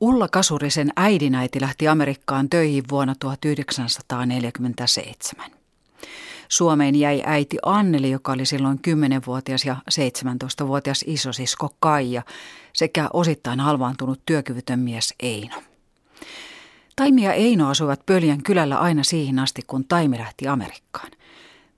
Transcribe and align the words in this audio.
Ulla 0.00 0.28
Kasurisen 0.28 0.92
äidinäiti 0.96 1.60
lähti 1.60 1.88
Amerikkaan 1.88 2.50
töihin 2.50 2.84
vuonna 2.90 3.14
1947. 3.18 5.50
Suomeen 6.48 6.94
jäi 6.94 7.22
äiti 7.26 7.56
Anneli, 7.62 8.10
joka 8.10 8.32
oli 8.32 8.46
silloin 8.46 8.80
10-vuotias 8.88 9.64
ja 9.64 9.76
17-vuotias 9.90 11.04
isosisko 11.06 11.74
Kaija, 11.80 12.22
sekä 12.72 13.10
osittain 13.12 13.60
halvaantunut 13.60 14.20
työkyvytön 14.26 14.78
mies 14.78 15.14
Eino. 15.20 15.62
Taimi 16.96 17.24
ja 17.24 17.32
Eino 17.32 17.70
asuivat 17.70 18.06
Pöljän 18.06 18.42
kylällä 18.42 18.78
aina 18.78 19.04
siihen 19.04 19.38
asti, 19.38 19.62
kun 19.66 19.84
Taimi 19.84 20.18
lähti 20.18 20.48
Amerikkaan. 20.48 21.10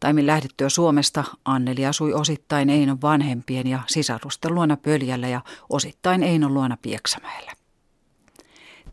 Taimin 0.01 0.27
lähdettyä 0.27 0.69
Suomesta 0.69 1.25
Anneli 1.45 1.87
asui 1.87 2.13
osittain 2.13 2.71
Einon 2.71 3.03
vanhempien 3.03 3.67
ja 3.67 3.81
sisarusten 3.87 4.55
luona 4.55 4.77
Pöljällä 4.77 5.29
ja 5.29 5.41
osittain 5.71 6.23
Einon 6.23 6.55
luona 6.55 6.77
Pieksämäellä. 6.83 7.58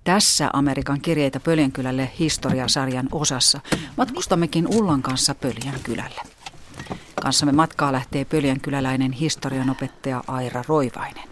Tässä 0.05 0.50
Amerikan 0.54 1.01
kirjeitä 1.01 1.39
Pöljänkylälle 1.39 2.11
historiasarjan 2.19 3.07
osassa 3.11 3.59
matkustammekin 3.97 4.68
Ullan 4.68 5.01
kanssa 5.01 5.36
Pöljän 5.36 5.79
kylälle. 5.83 6.21
Kanssamme 7.21 7.51
matkaa 7.51 7.91
lähtee 7.91 8.25
Pöljänkyläläinen 8.25 9.11
historianopettaja 9.11 10.23
Aira 10.27 10.63
Roivainen. 10.68 11.23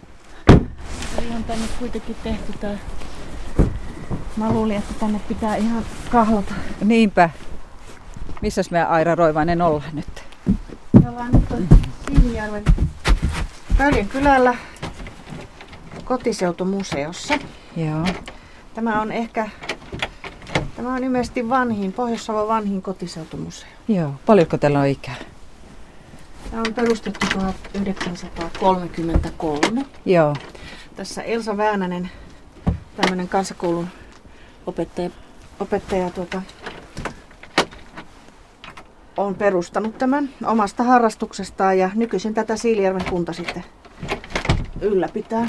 Eli 1.18 1.28
on 1.36 1.44
tänne 1.44 1.64
kuitenkin 1.78 2.16
tehty 2.22 2.52
tämä. 2.60 2.74
Mä 4.36 4.52
luulin, 4.52 4.76
että 4.76 4.94
tänne 4.94 5.20
pitää 5.28 5.56
ihan 5.56 5.84
kahlata. 6.10 6.54
Niinpä. 6.84 7.30
Missäs 8.42 8.70
me 8.70 8.84
Aira 8.84 9.14
Roivainen 9.14 9.62
ollaan 9.62 9.90
nyt? 9.92 10.24
Me 11.02 11.08
ollaan 11.08 11.32
nyt 11.32 11.50
on 11.50 11.68
Siilijärven 12.06 12.64
Pöljän 13.78 14.08
kylällä 14.08 14.54
kotiseutumuseossa. 16.04 17.38
Joo. 17.76 18.06
Tämä 18.74 19.00
on 19.00 19.12
ehkä, 19.12 19.48
tämä 20.76 20.94
on 20.94 21.04
ilmeisesti 21.04 21.48
vanhin, 21.48 21.92
Pohjois-Savon 21.92 22.48
vanhin 22.48 22.82
kotiseutumuseo. 22.82 23.68
Joo. 23.88 24.14
Paljonko 24.26 24.58
teillä 24.58 24.80
on 24.80 24.86
ikää? 24.86 25.14
Tämä 26.50 26.62
on 26.66 26.74
perustettu 26.74 27.26
1933. 27.32 29.84
Joo. 30.04 30.36
Tässä 30.96 31.22
Elsa 31.22 31.56
Väänänen, 31.56 32.10
tämmöinen 32.96 33.28
kansakoulun 33.28 33.88
opettaja, 34.66 35.10
opettaja 35.60 36.10
tuota, 36.10 36.42
on 39.16 39.34
perustanut 39.34 39.98
tämän 39.98 40.30
omasta 40.46 40.82
harrastuksestaan 40.82 41.78
ja 41.78 41.90
nykyisin 41.94 42.34
tätä 42.34 42.56
Siilijärven 42.56 43.04
kunta 43.10 43.32
sitten 43.32 43.64
ylläpitää. 44.80 45.48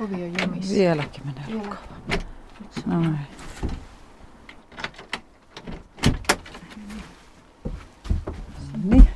Ovi 0.00 0.14
on 0.14 0.32
jumissa. 0.40 0.74
Vieläkin 0.74 1.22
menee 1.26 1.44
lukava. 1.48 1.78
Noin. 2.86 3.18
Niin. 8.84 9.08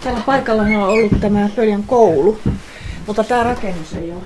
Tällä 0.00 0.20
paikalla 0.26 0.62
on 0.62 0.74
ollut 0.74 1.12
tämä 1.20 1.48
Pöljän 1.56 1.82
koulu, 1.82 2.38
mutta 3.06 3.24
tämä 3.24 3.42
rakennus 3.42 3.94
ei 3.94 4.12
ole. 4.12 4.22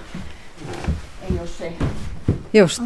Just. 2.56 2.82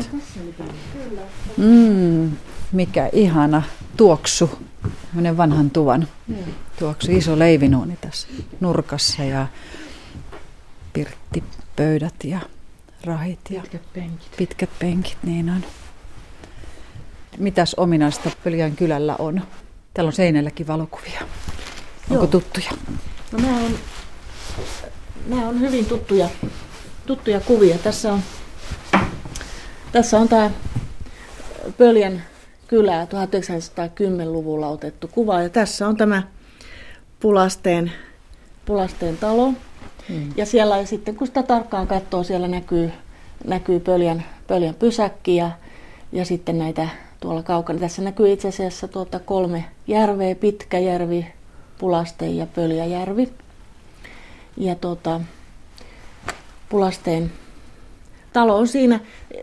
Mm, 1.56 2.32
mikä 2.72 3.08
ihana 3.12 3.62
tuoksu. 3.96 4.50
Tämmöinen 5.06 5.36
vanhan 5.36 5.70
tuvan 5.70 6.08
tuoksu. 6.78 7.12
Iso 7.12 7.38
leivinuuni 7.38 7.98
tässä 8.00 8.28
nurkassa 8.60 9.22
ja 9.24 9.46
pirttipöydät 10.92 12.14
ja 12.24 12.40
rahit 13.04 13.38
ja 13.50 13.60
Pitkät 13.60 13.92
penkit. 13.92 14.36
pitkät 14.36 14.70
penkit, 14.78 15.16
niin 15.22 15.50
on. 15.50 15.64
Mitäs 17.38 17.74
ominaista 17.74 18.30
Pöljän 18.44 18.76
kylällä 18.76 19.16
on? 19.18 19.42
Täällä 19.94 20.08
on 20.08 20.12
seinälläkin 20.12 20.66
valokuvia. 20.66 21.20
Onko 22.10 22.14
Joo. 22.22 22.26
tuttuja? 22.26 22.70
No 23.32 23.38
nämä 23.38 23.56
on, 23.56 23.72
nämä 25.26 25.48
on 25.48 25.60
hyvin 25.60 25.86
tuttuja, 25.86 26.28
tuttuja 27.06 27.40
kuvia. 27.40 27.78
Tässä 27.78 28.12
on, 28.12 28.20
tässä 29.92 30.18
on 30.18 30.28
tämä 30.28 30.50
Pöljän 31.78 32.22
kylä 32.68 33.04
1910-luvulla 33.04 34.68
otettu 34.68 35.08
kuva. 35.08 35.42
Ja 35.42 35.48
tässä 35.48 35.88
on 35.88 35.96
tämä 35.96 36.22
Pulasteen, 37.20 37.92
Pulasteen 38.64 39.16
talo. 39.16 39.52
Mm. 40.08 40.32
Ja 40.36 40.46
siellä 40.46 40.84
sitten, 40.84 41.16
kun 41.16 41.26
sitä 41.26 41.42
tarkkaan 41.42 41.86
katsoo, 41.86 42.22
siellä 42.22 42.48
näkyy, 42.48 42.92
näkyy 43.46 43.80
Pöljän, 43.80 44.24
Pöljän 44.46 44.74
pysäkki 44.74 45.36
ja, 45.36 45.50
ja 46.12 46.24
sitten 46.24 46.58
näitä 46.58 46.88
tuolla 47.20 47.42
kaukana. 47.42 47.78
Tässä 47.78 48.02
näkyy 48.02 48.32
itse 48.32 48.48
asiassa 48.48 48.88
tuota 48.88 49.18
kolme 49.18 49.64
järveä, 49.86 50.34
Pitkäjärvi, 50.34 51.26
Pulasteen 51.78 52.36
ja 52.36 52.46
Pöljäjärvi. 52.46 53.32
Ja 54.56 54.74
tuota, 54.74 55.20
Pulasteen 56.68 57.32
talo 58.32 58.56
on 58.56 58.68
siinä, 58.68 59.00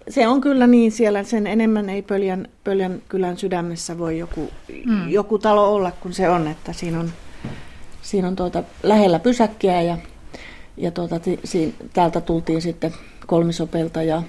se 0.10 0.28
on 0.28 0.42
kyllä 0.42 0.68
niin 0.68 0.92
siellä, 0.92 1.24
sen 1.24 1.48
enemmän 1.48 1.90
ei 1.90 2.02
Pöljän, 2.02 2.48
Pöljän 2.64 3.02
kylän 3.10 3.38
sydämessä 3.38 3.98
voi 3.98 4.18
joku, 4.18 4.50
mm. 4.86 5.10
joku 5.10 5.40
talo 5.40 5.74
olla 5.74 5.92
kuin 5.92 6.14
se 6.14 6.30
on, 6.30 6.48
että 6.48 6.74
siinä 6.74 7.00
on, 7.00 7.12
siinä 8.02 8.28
on 8.28 8.36
tuota, 8.36 8.64
lähellä 8.84 9.20
pysäkkiä 9.20 9.82
ja, 9.82 9.98
ja 10.78 10.92
tuota, 10.92 11.20
siin, 11.44 11.76
täältä 11.94 12.22
tultiin 12.22 12.62
sitten 12.62 12.94
kolmisopelta 13.28 14.04
ja, 14.04 14.24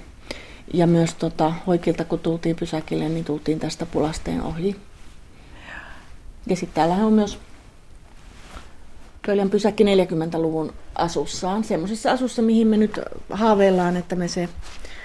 ja 0.73 0.87
myös 0.87 1.13
tota, 1.13 1.53
oikeilta 1.67 2.05
kun 2.05 2.19
tultiin 2.19 2.55
pysäkille, 2.55 3.09
niin 3.09 3.25
tultiin 3.25 3.59
tästä 3.59 3.85
Pulasteen 3.85 4.41
ohi. 4.41 4.75
Ja 6.47 6.55
sitten 6.55 6.75
täällähän 6.75 7.05
on 7.05 7.13
myös 7.13 7.39
Pöljän 9.29 9.49
pysäkki 9.49 9.83
40-luvun 9.83 10.73
asussaan, 10.95 11.63
semmoisissa 11.63 12.11
asussa, 12.11 12.41
mihin 12.41 12.67
me 12.67 12.77
nyt 12.77 12.99
haaveillaan, 13.29 13.97
että 13.97 14.15
me 14.15 14.27
se... 14.27 14.49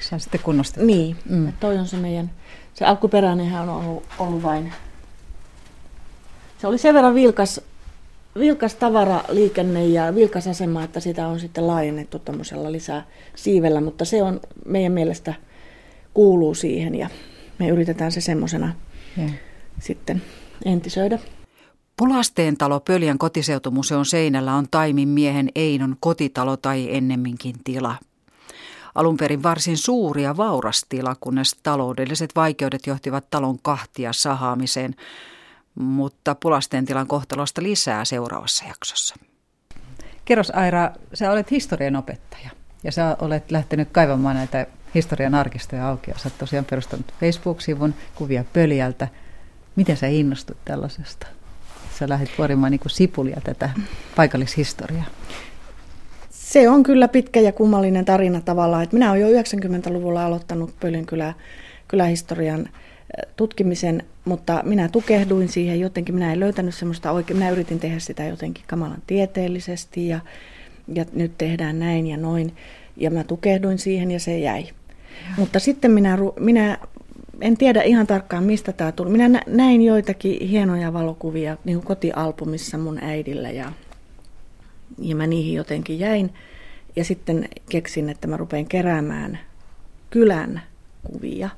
Saa 0.00 0.18
sitten 0.18 0.40
kunnostettua. 0.44 0.86
Niin, 0.86 1.16
Mm. 1.28 1.52
toi 1.60 1.78
on 1.78 1.86
se 1.86 1.96
meidän... 1.96 2.30
Se 2.74 2.84
alkuperäinenhän 2.84 3.68
on 3.68 3.84
ollut, 3.84 4.02
ollut 4.18 4.42
vain... 4.42 4.72
Se 6.58 6.66
oli 6.66 6.78
sen 6.78 6.94
verran 6.94 7.14
vilkas, 7.14 7.60
vilkas 8.38 8.74
tavaraliikenne 8.74 9.86
ja 9.86 10.14
vilkas 10.14 10.46
asema, 10.46 10.84
että 10.84 11.00
sitä 11.00 11.26
on 11.28 11.40
sitten 11.40 11.66
laajennettu 11.66 12.18
tuommoisella 12.18 12.72
lisää 12.72 13.06
siivellä, 13.36 13.80
mutta 13.80 14.04
se 14.04 14.22
on 14.22 14.40
meidän 14.66 14.92
mielestä 14.92 15.34
kuuluu 16.14 16.54
siihen 16.54 16.94
ja 16.94 17.08
me 17.58 17.68
yritetään 17.68 18.12
se 18.12 18.20
semmoisena 18.20 18.74
sitten 19.80 20.22
entisöidä. 20.64 21.18
Pulasteen 21.96 22.56
talo 22.56 22.80
Pöljän 22.80 23.18
kotiseutumuseon 23.18 24.06
seinällä 24.06 24.54
on 24.54 24.66
Taimin 24.70 25.08
miehen 25.08 25.48
Einon 25.54 25.96
kotitalo 26.00 26.56
tai 26.56 26.96
ennemminkin 26.96 27.54
tila. 27.64 27.96
Alun 28.94 29.16
perin 29.16 29.42
varsin 29.42 29.76
suuri 29.76 30.22
ja 30.22 30.36
vauras 30.36 30.86
tila, 30.88 31.16
kunnes 31.20 31.56
taloudelliset 31.62 32.30
vaikeudet 32.36 32.86
johtivat 32.86 33.30
talon 33.30 33.58
kahtia 33.62 34.12
sahaamiseen, 34.12 34.94
mutta 35.74 36.34
Pulasteen 36.34 36.84
tilan 36.84 37.06
kohtalosta 37.06 37.62
lisää 37.62 38.04
seuraavassa 38.04 38.64
jaksossa. 38.64 39.14
Kerros 40.24 40.50
Aira, 40.50 40.90
sä 41.14 41.32
olet 41.32 41.50
historian 41.50 41.96
opettaja 41.96 42.50
ja 42.84 42.92
sä 42.92 43.16
olet 43.20 43.50
lähtenyt 43.50 43.88
kaivamaan 43.92 44.36
näitä 44.36 44.66
historian 44.94 45.34
arkistoja 45.34 45.88
auki 45.88 46.10
sä 46.16 46.28
oot 46.28 46.38
tosiaan 46.38 46.64
perustanut 46.64 47.14
Facebook-sivun 47.20 47.94
kuvia 48.14 48.44
Pöljältä. 48.52 49.08
Miten 49.76 49.96
sä 49.96 50.06
innostut 50.06 50.56
tällaisesta? 50.64 51.26
Sä 51.98 52.08
lähdit 52.08 52.30
kuorimaan 52.36 52.70
niin 52.70 52.80
kuin 52.80 52.90
sipulia 52.90 53.40
tätä 53.44 53.70
paikallishistoriaa. 54.16 55.04
Se 56.30 56.68
on 56.68 56.82
kyllä 56.82 57.08
pitkä 57.08 57.40
ja 57.40 57.52
kummallinen 57.52 58.04
tarina 58.04 58.40
tavallaan. 58.40 58.82
Että 58.82 58.96
minä 58.96 59.10
olen 59.10 59.20
jo 59.20 59.42
90-luvulla 59.42 60.24
aloittanut 60.24 60.74
Pölyn 60.80 61.06
kylä, 61.06 61.34
kylähistorian 61.88 62.68
tutkimisen, 63.36 64.02
mutta 64.24 64.62
minä 64.64 64.88
tukehduin 64.88 65.48
siihen 65.48 65.80
jotenkin. 65.80 66.14
Minä 66.14 66.32
en 66.32 66.40
löytänyt 66.40 66.74
semmoista 66.74 67.10
oikein, 67.10 67.36
minä 67.36 67.50
yritin 67.50 67.80
tehdä 67.80 67.98
sitä 67.98 68.24
jotenkin 68.24 68.64
kamalan 68.66 69.02
tieteellisesti 69.06 70.08
ja, 70.08 70.20
ja 70.94 71.04
nyt 71.12 71.38
tehdään 71.38 71.78
näin 71.78 72.06
ja 72.06 72.16
noin. 72.16 72.56
Ja 72.96 73.10
mä 73.10 73.24
tukehduin 73.24 73.78
siihen 73.78 74.10
ja 74.10 74.20
se 74.20 74.38
jäi. 74.38 74.68
Mutta 75.36 75.58
sitten 75.58 75.90
minä, 75.90 76.18
minä 76.40 76.78
en 77.40 77.56
tiedä 77.56 77.82
ihan 77.82 78.06
tarkkaan 78.06 78.44
mistä 78.44 78.72
tämä 78.72 78.92
tuli. 78.92 79.10
Minä 79.10 79.28
nä- 79.28 79.42
näin 79.46 79.82
joitakin 79.82 80.48
hienoja 80.48 80.92
valokuvia 80.92 81.56
niin 81.64 81.76
kuin 81.76 81.86
kotialbumissa 81.86 82.78
mun 82.78 82.98
äidillä 83.02 83.50
ja 83.50 83.72
ja 84.98 85.16
mä 85.16 85.26
niihin 85.26 85.54
jotenkin 85.54 85.98
jäin. 85.98 86.34
Ja 86.96 87.04
sitten 87.04 87.48
keksin, 87.68 88.08
että 88.08 88.26
mä 88.28 88.36
rupean 88.36 88.66
keräämään 88.66 89.38
kylän 90.10 90.62
kuvia. 91.02 91.50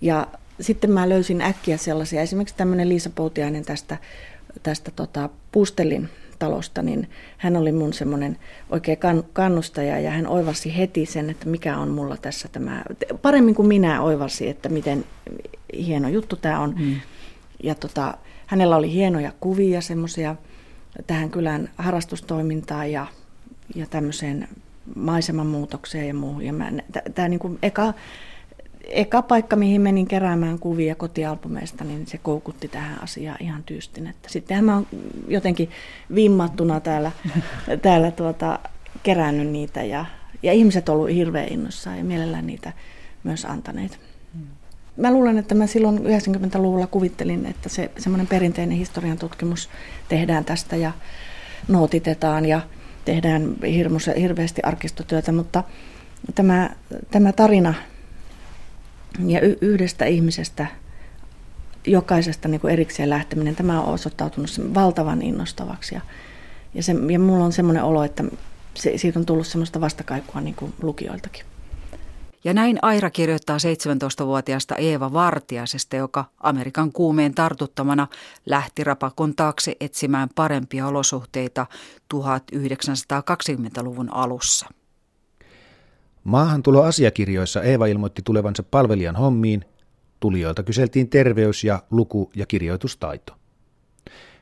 Ja 0.00 0.26
sitten 0.60 0.90
mä 0.90 1.08
löysin 1.08 1.42
äkkiä 1.42 1.76
sellaisia, 1.76 2.22
esimerkiksi 2.22 2.54
tämmöinen 2.56 2.88
Liisa 2.88 3.10
Poutiainen 3.10 3.64
tästä, 3.64 3.96
tästä 4.62 4.90
tota 4.90 5.28
Pustelin 5.52 6.08
talosta, 6.38 6.82
niin 6.82 7.10
hän 7.38 7.56
oli 7.56 7.72
mun 7.72 7.92
semmoinen 7.92 8.38
oikein 8.70 8.98
kannustaja 9.32 10.00
ja 10.00 10.10
hän 10.10 10.26
oivasi 10.26 10.76
heti 10.76 11.06
sen, 11.06 11.30
että 11.30 11.48
mikä 11.48 11.78
on 11.78 11.88
mulla 11.88 12.16
tässä 12.16 12.48
tämä, 12.48 12.82
paremmin 13.22 13.54
kuin 13.54 13.68
minä 13.68 14.02
oivasi, 14.02 14.48
että 14.48 14.68
miten 14.68 15.04
hieno 15.76 16.08
juttu 16.08 16.36
tämä 16.36 16.60
on. 16.60 16.74
Mm. 16.78 16.94
Ja 17.62 17.74
tota, 17.74 18.18
hänellä 18.46 18.76
oli 18.76 18.92
hienoja 18.92 19.32
kuvia 19.40 19.80
semmoisia 19.80 20.36
tähän 21.06 21.30
kylän 21.30 21.70
harrastustoimintaan 21.76 22.92
ja, 22.92 23.06
ja 23.74 23.86
tämmöiseen 23.86 24.48
maisemanmuutokseen 24.96 26.08
ja 26.08 26.14
muuhun. 26.14 26.42
Ja 26.42 26.54
tämä 27.14 27.28
niin 27.28 27.58
eka, 27.62 27.94
eka 28.88 29.22
paikka, 29.22 29.56
mihin 29.56 29.80
menin 29.80 30.06
keräämään 30.06 30.58
kuvia 30.58 30.94
kotialbumeista, 30.94 31.84
niin 31.84 32.06
se 32.06 32.18
koukutti 32.18 32.68
tähän 32.68 33.02
asiaan 33.02 33.36
ihan 33.40 33.62
tyystin. 33.62 34.06
Että 34.06 34.28
sittenhän 34.28 34.64
mä 34.64 34.74
oon 34.74 34.86
jotenkin 35.28 35.70
vimmattuna 36.14 36.80
täällä, 36.80 37.12
täällä 37.82 38.10
tuota, 38.10 38.58
kerännyt 39.02 39.48
niitä 39.48 39.82
ja, 39.82 40.04
ja 40.42 40.52
ihmiset 40.52 40.88
olleet 40.88 41.16
hirveän 41.16 41.52
innoissaan 41.52 41.98
ja 41.98 42.04
mielellään 42.04 42.46
niitä 42.46 42.72
myös 43.24 43.44
antaneet. 43.44 43.98
Mä 44.96 45.12
luulen, 45.12 45.38
että 45.38 45.54
mä 45.54 45.66
silloin 45.66 45.98
90-luvulla 45.98 46.86
kuvittelin, 46.86 47.46
että 47.46 47.68
se 47.68 47.90
semmoinen 47.98 48.26
perinteinen 48.26 48.78
historian 48.78 49.18
tutkimus 49.18 49.68
tehdään 50.08 50.44
tästä 50.44 50.76
ja 50.76 50.92
nootitetaan 51.68 52.46
ja 52.46 52.60
tehdään 53.04 53.56
hirveästi 54.20 54.62
arkistotyötä, 54.62 55.32
mutta 55.32 55.64
tämä, 56.34 56.70
tämä 57.10 57.32
tarina 57.32 57.74
ja 59.26 59.40
yhdestä 59.60 60.04
ihmisestä 60.04 60.66
jokaisesta 61.86 62.48
niin 62.48 62.60
kuin 62.60 62.72
erikseen 62.72 63.10
lähteminen, 63.10 63.56
tämä 63.56 63.80
on 63.80 63.94
osoittautunut 63.94 64.50
valtavan 64.74 65.22
innostavaksi. 65.22 65.94
Ja, 65.94 66.00
ja, 66.74 66.82
se, 66.82 66.94
ja 67.12 67.18
mulla 67.18 67.44
on 67.44 67.52
semmoinen 67.52 67.84
olo, 67.84 68.04
että 68.04 68.24
se, 68.74 68.98
siitä 68.98 69.18
on 69.18 69.26
tullut 69.26 69.46
semmoista 69.46 69.80
vastakaikua 69.80 70.40
niin 70.40 70.54
kuin 70.54 70.74
lukijoiltakin. 70.82 71.44
Ja 72.44 72.54
näin 72.54 72.78
Aira 72.82 73.10
kirjoittaa 73.10 73.56
17-vuotiaasta 73.56 74.76
Eeva 74.76 75.12
Vartiaisesta, 75.12 75.96
joka 75.96 76.24
Amerikan 76.40 76.92
kuumeen 76.92 77.34
tartuttamana 77.34 78.06
lähti 78.46 78.84
rapakon 78.84 79.34
taakse 79.34 79.76
etsimään 79.80 80.28
parempia 80.34 80.86
olosuhteita 80.86 81.66
1920-luvun 82.14 84.14
alussa. 84.14 84.66
Maahantuloasiakirjoissa 86.24 87.62
Eeva 87.62 87.86
ilmoitti 87.86 88.22
tulevansa 88.22 88.62
palvelijan 88.62 89.16
hommiin. 89.16 89.64
Tulijoilta 90.20 90.62
kyseltiin 90.62 91.08
terveys- 91.08 91.64
ja 91.64 91.82
luku- 91.90 92.30
ja 92.36 92.46
kirjoitustaito. 92.46 93.34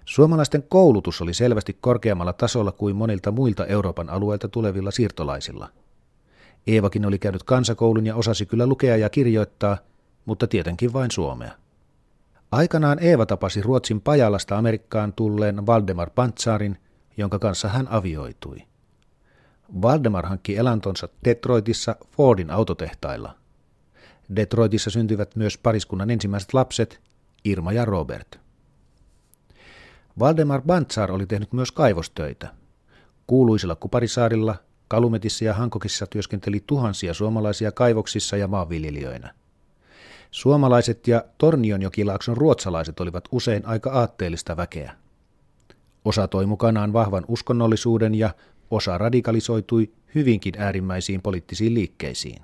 Suomalaisten 0.04 0.62
koulutus 0.68 1.20
oli 1.20 1.34
selvästi 1.34 1.76
korkeammalla 1.80 2.32
tasolla 2.32 2.72
kuin 2.72 2.96
monilta 2.96 3.30
muilta 3.32 3.66
Euroopan 3.66 4.10
alueilta 4.10 4.48
tulevilla 4.48 4.90
siirtolaisilla. 4.90 5.68
Eevakin 6.66 7.06
oli 7.06 7.18
käynyt 7.18 7.42
kansakoulun 7.42 8.06
ja 8.06 8.16
osasi 8.16 8.46
kyllä 8.46 8.66
lukea 8.66 8.96
ja 8.96 9.10
kirjoittaa, 9.10 9.78
mutta 10.24 10.46
tietenkin 10.46 10.92
vain 10.92 11.10
suomea. 11.10 11.52
Aikanaan 12.52 12.98
Eeva 13.02 13.26
tapasi 13.26 13.62
Ruotsin 13.62 14.00
Pajalasta 14.00 14.58
Amerikkaan 14.58 15.12
tulleen 15.12 15.66
Valdemar 15.66 16.10
Pantsarin, 16.10 16.78
jonka 17.16 17.38
kanssa 17.38 17.68
hän 17.68 17.88
avioitui. 17.88 18.71
Valdemar 19.82 20.26
hankki 20.26 20.56
elantonsa 20.56 21.08
Detroitissa 21.24 21.96
Fordin 22.16 22.50
autotehtailla. 22.50 23.34
Detroitissa 24.36 24.90
syntyivät 24.90 25.36
myös 25.36 25.58
pariskunnan 25.58 26.10
ensimmäiset 26.10 26.54
lapset, 26.54 27.00
Irma 27.44 27.72
ja 27.72 27.84
Robert. 27.84 28.40
Valdemar 30.18 30.62
Bantsar 30.62 31.12
oli 31.12 31.26
tehnyt 31.26 31.52
myös 31.52 31.72
kaivostöitä. 31.72 32.48
Kuuluisilla 33.26 33.74
Kuparisaarilla, 33.74 34.54
Kalumetissa 34.88 35.44
ja 35.44 35.54
Hankokissa 35.54 36.06
työskenteli 36.06 36.64
tuhansia 36.66 37.14
suomalaisia 37.14 37.72
kaivoksissa 37.72 38.36
ja 38.36 38.48
maanviljelijöinä. 38.48 39.34
Suomalaiset 40.30 41.08
ja 41.08 41.24
Tornionjokilaakson 41.38 42.36
ruotsalaiset 42.36 43.00
olivat 43.00 43.24
usein 43.30 43.66
aika 43.66 43.90
aatteellista 43.90 44.56
väkeä. 44.56 44.96
Osa 46.04 46.28
toi 46.28 46.46
mukanaan 46.46 46.92
vahvan 46.92 47.24
uskonnollisuuden 47.28 48.14
ja 48.14 48.34
Osa 48.72 48.98
radikalisoitui 48.98 49.92
hyvinkin 50.14 50.54
äärimmäisiin 50.58 51.22
poliittisiin 51.22 51.74
liikkeisiin. 51.74 52.42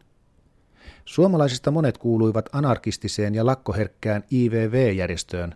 Suomalaisista 1.04 1.70
monet 1.70 1.98
kuuluivat 1.98 2.48
anarkistiseen 2.52 3.34
ja 3.34 3.46
lakkoherkkään 3.46 4.24
IVV-järjestöön. 4.32 5.54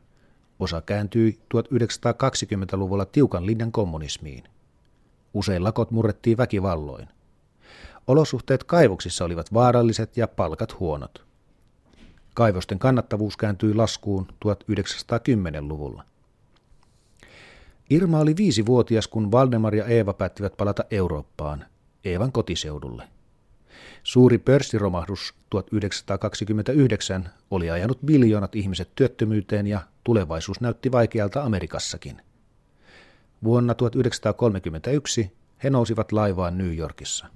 Osa 0.59 0.81
kääntyi 0.81 1.39
1920-luvulla 1.55 3.05
tiukan 3.05 3.47
linjan 3.47 3.73
kommunismiin. 3.73 4.45
Usein 5.35 5.65
lakot 5.65 5.91
murrettiin 5.91 6.37
väkivalloin. 6.37 7.09
Olosuhteet 8.07 8.65
kaivoksissa 8.65 9.25
olivat 9.25 9.55
vaaralliset 9.55 10.17
ja 10.17 10.29
palkat 10.29 10.81
huonot. 10.81 11.27
Kaivosten 12.35 12.79
kannattavuus 12.79 13.37
kääntyi 13.37 13.75
laskuun 13.75 14.27
1910-luvulla. 14.45 16.05
Irma 17.91 18.21
oli 18.21 18.37
viisivuotias, 18.37 19.09
kun 19.09 19.33
Valdemar 19.33 19.75
ja 19.75 19.87
Eeva 19.87 20.13
päättivät 20.13 20.57
palata 20.57 20.85
Eurooppaan, 20.91 21.65
Eevan 22.05 22.33
kotiseudulle. 22.33 23.09
Suuri 24.03 24.39
pörssiromahdus 24.39 25.35
1929 25.51 27.29
oli 27.51 27.71
ajanut 27.71 28.03
miljoonat 28.03 28.57
ihmiset 28.57 28.91
työttömyyteen 28.95 29.67
ja 29.67 29.81
tulevaisuus 30.05 30.61
näytti 30.61 30.93
vaikealta 30.93 31.43
Amerikassakin. 31.43 32.23
Vuonna 33.45 33.75
1931 33.75 35.33
he 35.65 35.71
nousivat 35.71 36.13
laivaan 36.13 36.59
New 36.59 36.77
Yorkissa. 36.77 37.27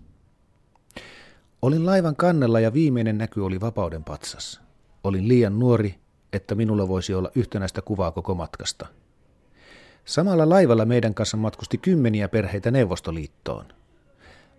Olin 1.62 1.87
laivan 1.87 2.16
kannella 2.16 2.60
ja 2.60 2.72
viimeinen 2.72 3.19
näky 3.19 3.40
oli 3.40 3.60
vapauden 3.60 4.04
patsas. 4.04 4.60
Olin 5.04 5.28
liian 5.28 5.58
nuori, 5.58 5.94
että 6.32 6.54
minulla 6.54 6.88
voisi 6.88 7.14
olla 7.14 7.31
yhtenäistä 7.34 7.82
kuvaa 7.82 8.12
koko 8.12 8.34
matkasta– 8.34 8.87
Samalla 10.06 10.49
laivalla 10.49 10.85
meidän 10.85 11.14
kanssa 11.14 11.37
matkusti 11.37 11.79
kymmeniä 11.79 12.29
perheitä 12.29 12.70
Neuvostoliittoon. 12.70 13.67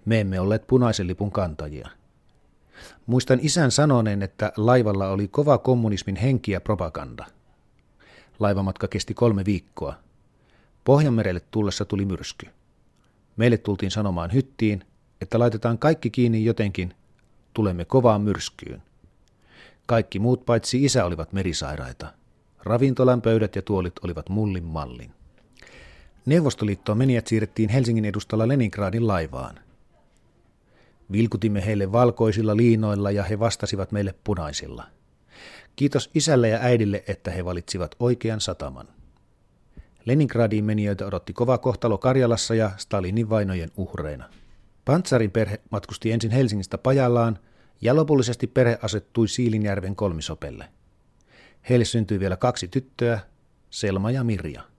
Me 0.06 0.20
emme 0.20 0.40
olleet 0.40 0.68
punaisen 0.68 1.08
lipun 1.08 1.32
kantajia. 1.32 1.90
Muistan 3.06 3.40
isän 3.42 3.72
sanoneen, 3.72 4.24
että 4.24 4.52
laivalla 4.58 5.10
oli 5.10 5.28
kova 5.28 5.58
kommunismin 5.58 6.16
henki 6.16 6.52
ja 6.52 6.62
propaganda. 6.62 7.26
Laivamatka 8.40 8.88
kesti 8.88 9.14
kolme 9.14 9.46
viikkoa. 9.46 9.94
Pohjanmerelle 10.84 11.42
tullessa 11.52 11.86
tuli 11.86 12.06
myrsky. 12.06 12.48
Meille 13.38 13.58
tultiin 13.58 13.92
sanomaan 13.92 14.34
hyttiin, 14.34 14.84
että 15.22 15.40
laitetaan 15.40 15.78
kaikki 15.78 16.10
kiinni 16.10 16.46
jotenkin, 16.46 16.94
tulemme 17.54 17.86
kovaan 17.86 18.22
myrskyyn. 18.22 18.82
Kaikki 19.86 20.20
muut 20.20 20.46
paitsi 20.46 20.84
isä 20.84 21.06
olivat 21.06 21.34
merisairaita. 21.34 22.14
Ravintolan 22.64 23.22
pöydät 23.22 23.56
ja 23.56 23.62
tuolit 23.62 23.94
olivat 24.04 24.30
mullin 24.30 24.64
mallin. 24.64 25.17
Neuvostoliittoon 26.28 26.98
menijät 26.98 27.28
siirrettiin 27.28 27.70
Helsingin 27.70 28.06
edustalla 28.06 28.48
Leningradin 28.48 29.08
laivaan. 29.08 29.60
Vilkutimme 31.12 31.66
heille 31.66 31.92
valkoisilla 31.92 32.58
liinoilla 32.58 33.12
ja 33.12 33.24
he 33.24 33.40
vastasivat 33.40 33.92
meille 33.92 34.16
punaisilla. 34.24 34.84
Kiitos 35.76 36.10
isälle 36.14 36.50
ja 36.50 36.60
äidille, 36.62 37.04
että 37.08 37.32
he 37.32 37.46
valitsivat 37.46 37.96
oikean 38.00 38.42
sataman. 38.42 38.88
Leningradiin 40.06 40.66
menijöitä 40.66 41.06
odotti 41.06 41.34
kova 41.34 41.58
kohtalo 41.58 41.98
Karjalassa 41.98 42.56
ja 42.56 42.72
Stalinin 42.78 43.30
vainojen 43.30 43.72
uhreina. 43.78 44.30
Pantsarin 44.86 45.32
perhe 45.32 45.62
matkusti 45.70 46.12
ensin 46.12 46.32
Helsingistä 46.32 46.78
Pajallaan 46.78 47.40
ja 47.82 47.96
lopullisesti 47.96 48.48
perhe 48.48 48.80
asettui 48.82 49.28
Siilinjärven 49.28 49.96
kolmisopelle. 49.96 50.70
Heille 51.70 51.86
syntyi 51.86 52.20
vielä 52.20 52.38
kaksi 52.38 52.68
tyttöä, 52.68 53.20
Selma 53.70 54.12
ja 54.12 54.24
Mirja. 54.24 54.77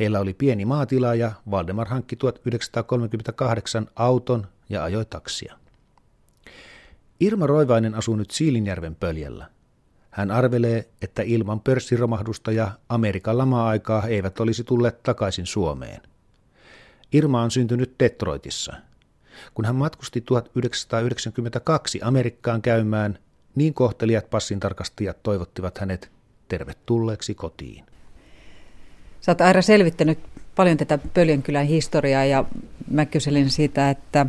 Heillä 0.00 0.20
oli 0.20 0.34
pieni 0.34 0.64
maatila 0.64 1.14
ja 1.14 1.32
Valdemar 1.50 1.88
hankki 1.88 2.16
1938 2.16 3.88
auton 3.96 4.46
ja 4.68 4.84
ajoi 4.84 5.04
taksia. 5.04 5.56
Irma 7.20 7.46
Roivainen 7.46 7.94
asuu 7.94 8.16
nyt 8.16 8.30
Siilinjärven 8.30 8.94
pöljällä. 8.94 9.46
Hän 10.10 10.30
arvelee, 10.30 10.88
että 11.02 11.22
ilman 11.22 11.60
pörssiromahdusta 11.60 12.52
ja 12.52 12.70
Amerikan 12.88 13.38
lama-aikaa 13.38 14.06
eivät 14.06 14.40
olisi 14.40 14.64
tulleet 14.64 15.02
takaisin 15.02 15.46
Suomeen. 15.46 16.00
Irma 17.12 17.42
on 17.42 17.50
syntynyt 17.50 17.94
Detroitissa. 17.98 18.74
Kun 19.54 19.64
hän 19.64 19.76
matkusti 19.76 20.20
1992 20.20 22.00
Amerikkaan 22.02 22.62
käymään, 22.62 23.18
niin 23.54 23.74
kohtelijat 23.74 24.30
passintarkastajat 24.30 25.22
toivottivat 25.22 25.78
hänet 25.78 26.10
tervetulleeksi 26.48 27.34
kotiin. 27.34 27.84
Sä 29.20 29.32
oot 29.32 29.40
Aira 29.40 29.62
selvittänyt 29.62 30.18
paljon 30.56 30.76
tätä 30.76 30.98
Pöljönkylän 31.14 31.66
historiaa 31.66 32.24
ja 32.24 32.44
mä 32.90 33.06
kyselin 33.06 33.50
siitä, 33.50 33.90
että 33.90 34.26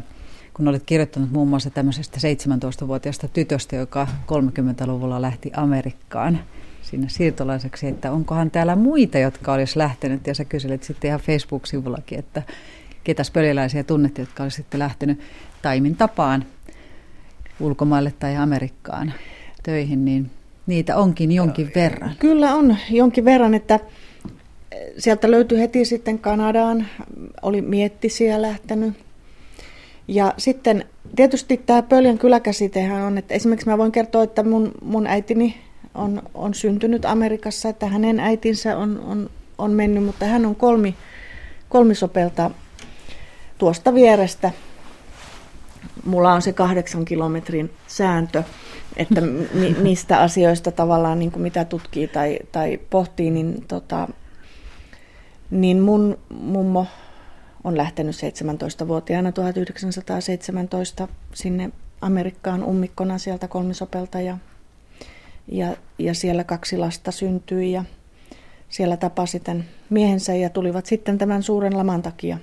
kun 0.53 0.67
olet 0.67 0.83
kirjoittanut 0.85 1.31
muun 1.31 1.47
muassa 1.47 1.69
tämmöisestä 1.69 2.17
17-vuotiaasta 2.17 3.27
tytöstä, 3.27 3.75
joka 3.75 4.07
30-luvulla 4.27 5.21
lähti 5.21 5.51
Amerikkaan 5.55 6.39
sinne 6.81 7.09
siirtolaiseksi, 7.09 7.87
että 7.87 8.11
onkohan 8.11 8.51
täällä 8.51 8.75
muita, 8.75 9.17
jotka 9.17 9.53
olisi 9.53 9.77
lähtenyt, 9.77 10.27
ja 10.27 10.35
sä 10.35 10.45
kyselet 10.45 10.83
sitten 10.83 11.07
ihan 11.07 11.19
Facebook-sivullakin, 11.19 12.19
että 12.19 12.43
ketäs 13.03 13.31
pöliläisiä 13.31 13.83
tunnet, 13.83 14.17
jotka 14.17 14.43
olisi 14.43 14.55
sitten 14.55 14.79
lähtenyt 14.79 15.19
taimin 15.61 15.95
tapaan 15.95 16.45
ulkomaille 17.59 18.13
tai 18.19 18.35
Amerikkaan 18.35 19.13
töihin, 19.63 20.05
niin 20.05 20.31
niitä 20.67 20.97
onkin 20.97 21.31
jonkin 21.31 21.71
verran. 21.75 22.15
Kyllä 22.19 22.55
on 22.55 22.77
jonkin 22.89 23.25
verran, 23.25 23.53
että 23.53 23.79
sieltä 24.97 25.31
löytyi 25.31 25.59
heti 25.59 25.85
sitten 25.85 26.19
Kanadaan, 26.19 26.87
oli 27.41 27.61
miettisiä 27.61 28.41
lähtenyt. 28.41 28.93
Ja 30.07 30.33
sitten 30.37 30.85
tietysti 31.15 31.57
tämä 31.57 31.81
Pöljän 31.81 32.17
kyläkäsitehän 32.17 33.01
on, 33.01 33.17
että 33.17 33.33
esimerkiksi 33.33 33.69
mä 33.69 33.77
voin 33.77 33.91
kertoa, 33.91 34.23
että 34.23 34.43
mun, 34.43 34.71
mun 34.81 35.07
äitini 35.07 35.57
on, 35.95 36.21
on 36.33 36.53
syntynyt 36.53 37.05
Amerikassa, 37.05 37.69
että 37.69 37.87
hänen 37.87 38.19
äitinsä 38.19 38.77
on, 38.77 38.99
on, 38.99 39.29
on 39.57 39.71
mennyt, 39.71 40.03
mutta 40.03 40.25
hän 40.25 40.45
on 40.45 40.55
kolmi, 40.55 40.95
kolmisopelta 41.69 42.51
tuosta 43.57 43.93
vierestä. 43.93 44.51
Mulla 46.05 46.33
on 46.33 46.41
se 46.41 46.53
kahdeksan 46.53 47.05
kilometrin 47.05 47.71
sääntö, 47.87 48.43
että 48.97 49.21
mi, 49.53 49.75
mistä 49.81 50.21
asioista 50.21 50.71
tavallaan 50.71 51.19
niin 51.19 51.31
kuin 51.31 51.43
mitä 51.43 51.65
tutkii 51.65 52.07
tai, 52.07 52.39
tai 52.51 52.79
pohtii, 52.89 53.31
niin, 53.31 53.63
tota, 53.67 54.07
niin 55.51 55.79
mun 55.79 56.17
mummo 56.29 56.85
on 57.63 57.77
lähtenyt 57.77 58.15
17-vuotiaana 58.15 59.31
1917 59.31 61.07
sinne 61.33 61.71
Amerikkaan 62.01 62.63
ummikkona 62.63 63.17
sieltä 63.17 63.47
kolmisopelta 63.47 64.21
ja, 64.21 64.37
ja, 65.47 65.75
ja 65.99 66.13
siellä 66.13 66.43
kaksi 66.43 66.77
lasta 66.77 67.11
syntyi 67.11 67.71
ja 67.71 67.83
siellä 68.69 68.97
tapasi 68.97 69.39
tämän 69.39 69.65
miehensä 69.89 70.35
ja 70.35 70.49
tulivat 70.49 70.85
sitten 70.85 71.17
tämän 71.17 71.43
suuren 71.43 71.77
laman 71.77 72.01
takia 72.01 72.37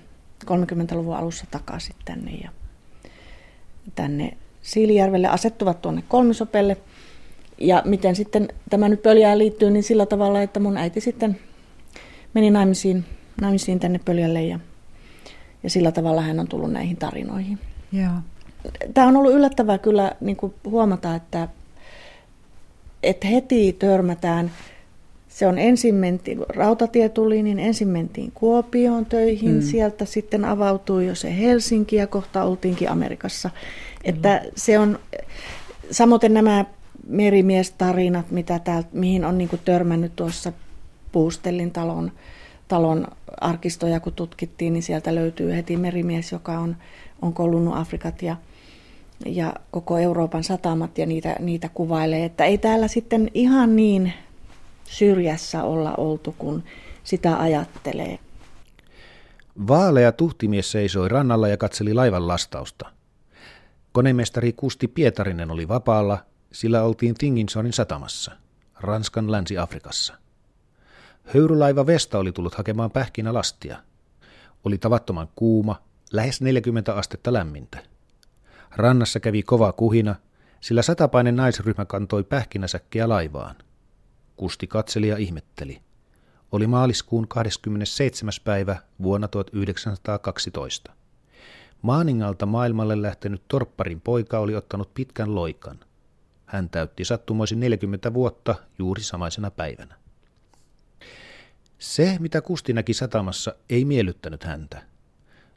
30-luvun 0.45 1.17
alussa 1.17 1.45
takaisin 1.51 1.97
tänne 2.05 2.31
ja 2.31 2.51
tänne 3.95 4.37
Siilijärvelle 4.63 5.29
asettuvat 5.29 5.83
tuonne 5.83 6.03
kolmisopelle. 6.09 6.77
Ja 7.59 7.83
miten 7.85 8.17
sitten 8.17 8.49
tämä 8.71 8.89
nyt 8.89 9.03
pöljää 9.03 9.39
liittyy, 9.39 9.71
niin 9.71 9.83
sillä 9.83 10.07
tavalla, 10.07 10.43
että 10.43 10.61
mun 10.61 10.77
äiti 10.77 11.01
sitten 11.01 11.39
meni 12.35 12.51
naimisiin, 12.51 13.05
naimisiin 13.41 13.81
tänne 13.81 14.01
pöljälle 14.05 14.43
ja, 14.43 14.61
ja 15.63 15.71
sillä 15.71 15.93
tavalla 15.93 16.21
hän 16.21 16.41
on 16.41 16.49
tullut 16.49 16.73
näihin 16.73 16.97
tarinoihin. 16.97 17.59
Joo. 17.93 18.13
Tämä 18.95 19.07
on 19.07 19.17
ollut 19.17 19.33
yllättävää 19.33 19.79
kyllä 19.79 20.13
niin 20.21 20.37
kuin 20.37 20.55
huomata, 20.65 21.15
että, 21.15 21.49
että 23.03 23.27
heti 23.27 23.73
törmätään 23.73 24.51
se 25.39 25.47
on 25.47 25.59
ensin 25.59 25.95
mentiin, 25.95 26.39
rautatie 26.49 27.09
tuli, 27.09 27.43
niin 27.43 27.59
ensin 27.59 27.89
mentiin 27.89 28.33
Kuopioon 28.35 29.07
töihin, 29.07 29.55
mm. 29.55 29.63
sieltä 29.63 30.05
sitten 30.05 30.45
avautui 30.45 31.07
jo 31.07 31.15
se 31.15 31.39
Helsinki 31.39 31.97
ja 31.97 32.07
kohta 32.07 32.45
oltiinkin 32.45 32.91
Amerikassa. 32.91 33.51
Että 34.05 34.43
se 34.57 34.79
on, 34.79 34.99
samoin 35.91 36.21
nämä 36.35 36.65
merimiestarinat, 37.07 38.31
mitä 38.31 38.59
täältä, 38.59 38.89
mihin 38.93 39.25
on 39.25 39.39
niin 39.39 39.51
törmännyt 39.65 40.17
tuossa 40.17 40.53
Puustellin 41.13 41.71
talon, 41.71 42.13
talon 42.69 43.07
arkistoja, 43.41 44.01
kun 44.01 44.13
tutkittiin, 44.13 44.73
niin 44.73 44.83
sieltä 44.83 45.15
löytyy 45.15 45.55
heti 45.55 45.77
merimies, 45.77 46.33
joka 46.33 46.59
on, 46.59 46.77
on 47.23 47.33
kolunnut 47.33 47.77
Afrikat 47.77 48.23
ja, 48.23 48.37
ja 49.27 49.55
koko 49.71 49.99
Euroopan 49.99 50.45
satamat 50.45 50.99
ja 50.99 51.07
niitä, 51.07 51.37
niitä 51.41 51.69
kuvailee. 51.69 52.25
Että 52.25 52.45
ei 52.45 52.59
täällä 52.59 52.89
sitten 52.89 53.31
ihan 53.35 53.77
niin 53.77 54.13
syrjässä 54.85 55.63
olla 55.63 55.95
oltu, 55.97 56.35
kun 56.39 56.65
sitä 57.05 57.41
ajattelee. 57.41 58.19
Vaalea 59.69 60.13
tuhtimies 60.13 60.71
seisoi 60.71 61.09
rannalla 61.09 61.49
ja 61.49 61.57
katseli 61.57 61.95
laivan 61.95 62.29
lastausta. 62.29 62.93
Konemestari 63.93 64.53
Kusti 64.53 64.89
Pietarinen 64.89 65.51
oli 65.51 65.69
vapaalla, 65.69 66.19
sillä 66.53 66.83
oltiin 66.83 67.15
Tinginsonin 67.15 67.73
satamassa, 67.73 68.33
Ranskan 68.81 69.33
Länsi-Afrikassa. 69.33 70.15
Höyrylaiva 71.25 71.87
Vesta 71.87 72.19
oli 72.19 72.33
tullut 72.33 72.55
hakemaan 72.55 72.91
pähkinä 72.91 73.35
lastia. 73.35 73.79
Oli 74.65 74.79
tavattoman 74.79 75.29
kuuma, 75.37 75.83
lähes 76.13 76.41
40 76.41 76.95
astetta 76.95 77.33
lämmintä. 77.33 77.79
Rannassa 78.77 79.21
kävi 79.21 79.43
kova 79.43 79.73
kuhina, 79.73 80.15
sillä 80.61 80.83
satapainen 80.83 81.37
naisryhmä 81.37 81.85
kantoi 81.85 82.25
pähkinäsäkkiä 82.25 83.09
laivaan. 83.09 83.57
Kusti 84.37 84.67
katseli 84.67 85.09
ja 85.09 85.17
ihmetteli. 85.17 85.81
Oli 86.53 86.67
maaliskuun 86.67 87.29
27. 87.29 88.33
päivä 88.45 88.77
vuonna 89.03 89.29
1912. 89.29 90.93
Maaningalta 91.83 92.47
maailmalle 92.47 93.03
lähtenyt 93.03 93.43
torpparin 93.49 94.01
poika 94.01 94.39
oli 94.39 94.57
ottanut 94.57 94.95
pitkän 94.95 95.35
loikan. 95.35 95.79
Hän 96.47 96.71
täytti 96.71 97.05
sattumoisin 97.05 97.61
40 97.61 98.15
vuotta 98.15 98.55
juuri 98.79 99.03
samaisena 99.03 99.51
päivänä. 99.51 99.98
Se, 101.79 102.17
mitä 102.21 102.41
Kusti 102.41 102.73
näki 102.73 102.95
satamassa, 102.95 103.55
ei 103.71 103.85
miellyttänyt 103.85 104.45
häntä. 104.45 104.83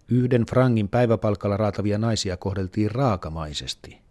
Yhden 0.07 0.45
frangin 0.45 0.89
päiväpalkalla 0.89 1.57
raatavia 1.57 1.97
naisia 1.97 2.37
kohdeltiin 2.37 2.91
raakamaisesti. 2.91 4.01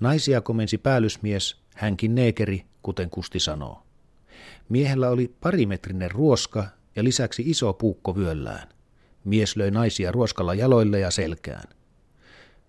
Naisia 0.00 0.40
komensi 0.40 0.78
päällysmies, 0.78 1.56
hänkin 1.74 2.14
neekeri, 2.14 2.64
kuten 2.82 3.10
Kusti 3.10 3.40
sanoo. 3.40 3.82
Miehellä 4.68 5.10
oli 5.10 5.34
parimetrinen 5.40 6.10
ruoska 6.10 6.66
ja 6.96 7.04
lisäksi 7.04 7.42
iso 7.46 7.72
puukko 7.72 8.16
vyöllään. 8.16 8.68
Mies 9.24 9.56
löi 9.56 9.70
naisia 9.70 10.12
ruoskalla 10.12 10.54
jaloille 10.54 11.00
ja 11.00 11.10
selkään. 11.10 11.68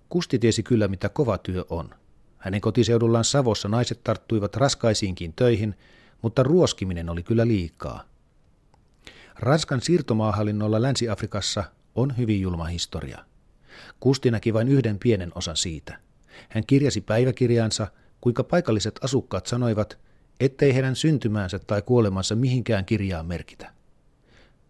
Kusti 0.10 0.40
tiesi 0.40 0.64
kyllä, 0.64 0.88
mitä 0.88 1.10
kova 1.10 1.38
työ 1.38 1.66
on. 1.70 1.90
Hänen 2.38 2.62
kotiseudullaan 2.62 3.26
Savossa 3.26 3.68
naiset 3.68 4.04
tarttuivat 4.04 4.56
raskaisiinkin 4.56 5.34
töihin, 5.34 5.76
mutta 6.22 6.44
ruoskiminen 6.44 7.10
oli 7.10 7.24
kyllä 7.24 7.48
liikaa. 7.48 8.11
Ranskan 9.42 9.82
siirtomaahallinnolla 9.82 10.82
Länsi-Afrikassa 10.82 11.64
on 11.96 12.18
hyvin 12.18 12.42
julma 12.42 12.66
historia. 12.66 13.26
Kusti 14.00 14.32
näki 14.32 14.54
vain 14.54 14.68
yhden 14.68 15.00
pienen 15.00 15.32
osan 15.36 15.58
siitä. 15.58 16.00
Hän 16.50 16.66
kirjasi 16.68 17.02
päiväkirjaansa, 17.02 17.88
kuinka 18.22 18.44
paikalliset 18.44 19.00
asukkaat 19.04 19.48
sanoivat, 19.48 20.00
ettei 20.40 20.74
heidän 20.74 20.96
syntymäänsä 20.96 21.60
tai 21.60 21.82
kuolemansa 21.82 22.36
mihinkään 22.36 22.86
kirjaan 22.86 23.26
merkitä. 23.26 23.72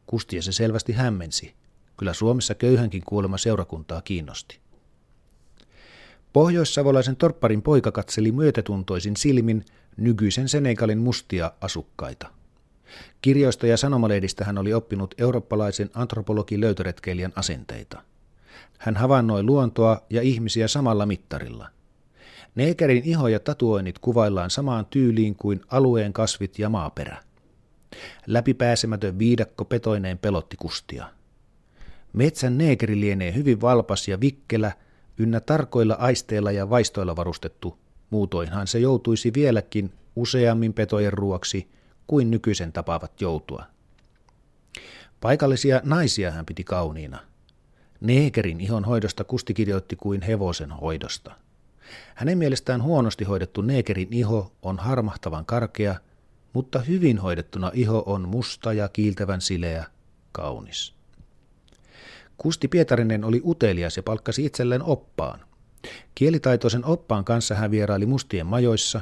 Kustia 0.06 0.42
se 0.42 0.52
selvästi 0.52 0.94
hämmensi. 0.94 1.54
Kyllä 1.98 2.14
Suomessa 2.14 2.56
köyhänkin 2.56 3.04
kuolema 3.06 3.38
seurakuntaa 3.38 4.02
kiinnosti. 4.02 4.60
Pohjoissavolaisen 6.34 7.16
torpparin 7.16 7.62
poika 7.62 7.92
katseli 7.92 8.32
myötätuntoisin 8.32 9.18
silmin 9.18 9.66
nykyisen 9.98 10.50
Senegalin 10.50 10.98
mustia 10.98 11.52
asukkaita. 11.62 12.41
Kirjoista 13.22 13.68
ja 13.68 13.78
sanomalehdistä 13.78 14.46
hän 14.46 14.58
oli 14.58 14.74
oppinut 14.74 15.16
eurooppalaisen 15.18 15.90
antropologin 15.94 16.62
löytöretkeilijän 16.62 17.34
asenteita. 17.36 18.02
Hän 18.78 18.96
havainnoi 18.96 19.44
luontoa 19.44 20.02
ja 20.10 20.22
ihmisiä 20.22 20.68
samalla 20.68 21.06
mittarilla– 21.06 21.68
Neekerin 22.56 23.04
iho 23.06 23.28
ja 23.28 23.40
tatuoinnit 23.40 24.00
kuvaillaan 24.00 24.50
samaan 24.50 24.86
tyyliin 24.86 25.36
kuin 25.36 25.62
alueen 25.68 26.14
kasvit 26.14 26.60
ja 26.60 26.70
maaperä. 26.70 27.18
Läpipääsemätön 28.28 29.20
viidakko 29.20 29.66
petoineen 29.66 30.18
pelotti 30.18 30.58
kustia. 30.58 31.06
Metsän 32.14 32.58
neekeri 32.58 33.00
lienee 33.00 33.34
hyvin 33.34 33.62
valpas 33.62 34.08
ja 34.08 34.20
vikkelä, 34.20 34.72
ynnä 35.18 35.40
tarkoilla 35.40 35.94
aisteilla 35.94 36.52
ja 36.52 36.70
vaistoilla 36.70 37.16
varustettu, 37.16 37.78
muutoinhan 38.10 38.68
se 38.68 38.80
joutuisi 38.80 39.34
vieläkin 39.34 39.94
useammin 40.16 40.74
petojen 40.74 41.14
ruoksi 41.14 41.68
kuin 42.08 42.32
nykyisen 42.32 42.72
tapaavat 42.72 43.22
joutua. 43.22 43.66
Paikallisia 45.22 45.82
naisia 45.84 46.32
hän 46.32 46.46
piti 46.46 46.64
kauniina. 46.64 47.20
Neekerin 48.02 48.62
ihon 48.62 48.86
hoidosta 48.86 49.24
Kusti 49.24 49.54
kirjoitti 49.54 49.96
kuin 49.96 50.22
hevosen 50.22 50.72
hoidosta. 50.72 51.32
Hänen 52.16 52.38
mielestään 52.38 52.84
huonosti 52.84 53.24
hoidettu 53.24 53.62
neekerin 53.62 54.08
iho 54.12 54.52
on 54.62 54.80
harmahtavan 54.80 55.46
karkea, 55.46 55.96
mutta 56.54 56.80
hyvin 56.80 57.18
hoidettuna 57.18 57.72
iho 57.74 58.04
on 58.06 58.28
musta 58.28 58.74
ja 58.74 58.88
kiiltävän 58.88 59.42
sileä, 59.42 59.86
kaunis. 60.32 60.94
Kusti 62.38 62.68
Pietarinen 62.68 63.24
oli 63.24 63.42
utelias 63.46 63.98
ja 63.98 64.04
palkkasi 64.04 64.46
itselleen 64.46 64.84
oppaan. 64.84 65.40
Kielitaitoisen 66.16 66.86
oppaan 66.86 67.26
kanssa 67.26 67.56
hän 67.56 67.72
vieraili 67.72 68.06
mustien 68.06 68.46
majoissa, 68.46 69.02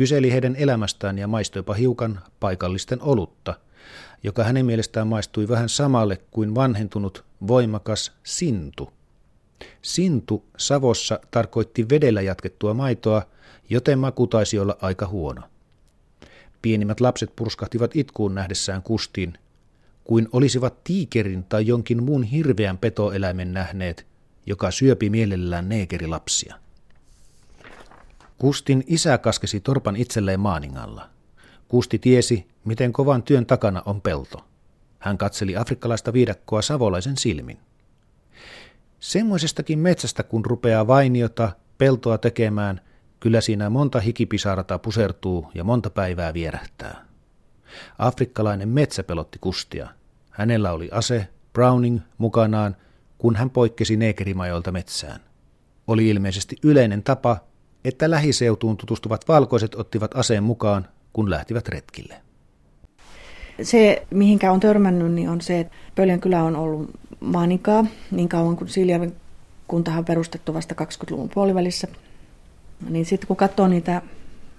kyseli 0.00 0.32
heidän 0.32 0.56
elämästään 0.56 1.18
ja 1.18 1.28
maistoipa 1.28 1.74
hiukan 1.74 2.20
paikallisten 2.40 3.02
olutta, 3.02 3.54
joka 4.22 4.44
hänen 4.44 4.66
mielestään 4.66 5.06
maistui 5.06 5.48
vähän 5.48 5.68
samalle 5.68 6.20
kuin 6.30 6.54
vanhentunut, 6.54 7.24
voimakas 7.46 8.12
sintu– 8.22 8.90
Sintu 9.82 10.44
Savossa 10.56 11.20
tarkoitti 11.30 11.88
vedellä 11.88 12.20
jatkettua 12.20 12.74
maitoa, 12.74 13.22
joten 13.70 13.98
maku 13.98 14.26
taisi 14.26 14.58
olla 14.58 14.76
aika 14.80 15.06
huono. 15.06 15.42
Pienimmät 16.62 17.00
lapset 17.00 17.36
purskahtivat 17.36 17.96
itkuun 17.96 18.34
nähdessään 18.34 18.82
kustin, 18.82 19.34
kuin 20.04 20.28
olisivat 20.32 20.84
tiikerin 20.84 21.44
tai 21.44 21.66
jonkin 21.66 22.02
muun 22.02 22.22
hirveän 22.22 22.78
petoeläimen 22.78 23.52
nähneet, 23.52 24.06
joka 24.46 24.70
syöpi 24.70 25.10
mielellään 25.10 25.68
neekerilapsia. 25.68 26.54
Kustin 28.40 28.84
isä 28.86 29.18
kaskesi 29.18 29.60
torpan 29.60 29.96
itselleen 29.96 30.40
maaningalla. 30.40 31.10
Kusti 31.68 31.98
tiesi, 31.98 32.48
miten 32.64 32.92
kovan 32.92 33.22
työn 33.22 33.46
takana 33.46 33.82
on 33.86 34.00
pelto. 34.00 34.44
Hän 34.98 35.18
katseli 35.18 35.56
afrikkalaista 35.56 36.12
viidakkoa 36.12 36.62
savolaisen 36.62 37.16
silmin. 37.16 37.58
Semmoisestakin 39.00 39.78
metsästä, 39.78 40.22
kun 40.22 40.44
rupeaa 40.44 40.86
vainiota, 40.86 41.52
peltoa 41.78 42.18
tekemään, 42.18 42.80
kyllä 43.20 43.40
siinä 43.40 43.70
monta 43.70 44.00
hikipisarata 44.00 44.78
pusertuu 44.78 45.50
ja 45.54 45.64
monta 45.64 45.90
päivää 45.90 46.34
vierähtää. 46.34 47.04
Afrikkalainen 47.98 48.68
metsä 48.68 49.02
pelotti 49.02 49.38
kustia. 49.40 49.88
Hänellä 50.30 50.72
oli 50.72 50.88
ase, 50.92 51.28
Browning, 51.52 52.00
mukanaan, 52.18 52.76
kun 53.18 53.36
hän 53.36 53.50
poikkesi 53.50 53.96
neekerimajoilta 53.96 54.72
metsään. 54.72 55.20
Oli 55.86 56.08
ilmeisesti 56.08 56.56
yleinen 56.62 57.02
tapa, 57.02 57.49
että 57.84 58.10
lähiseutuun 58.10 58.76
tutustuvat 58.76 59.28
valkoiset 59.28 59.74
ottivat 59.74 60.16
aseen 60.16 60.42
mukaan, 60.42 60.88
kun 61.12 61.30
lähtivät 61.30 61.68
retkille. 61.68 62.14
Se, 63.62 64.06
mihinkä 64.10 64.52
on 64.52 64.60
törmännyt, 64.60 65.12
niin 65.12 65.28
on 65.28 65.40
se, 65.40 65.60
että 65.60 65.74
Pöljän 65.94 66.20
kylä 66.20 66.42
on 66.42 66.56
ollut 66.56 66.90
Maanikaa 67.20 67.86
niin 68.10 68.28
kauan 68.28 68.56
kuin 68.56 68.68
Siilijärven 68.68 69.12
kuntahan 69.68 70.04
perustettu 70.04 70.54
vasta 70.54 70.74
20-luvun 70.84 71.28
puolivälissä. 71.34 71.88
Niin 72.88 73.06
sitten 73.06 73.26
kun 73.26 73.36
katsoo 73.36 73.68
niitä 73.68 74.02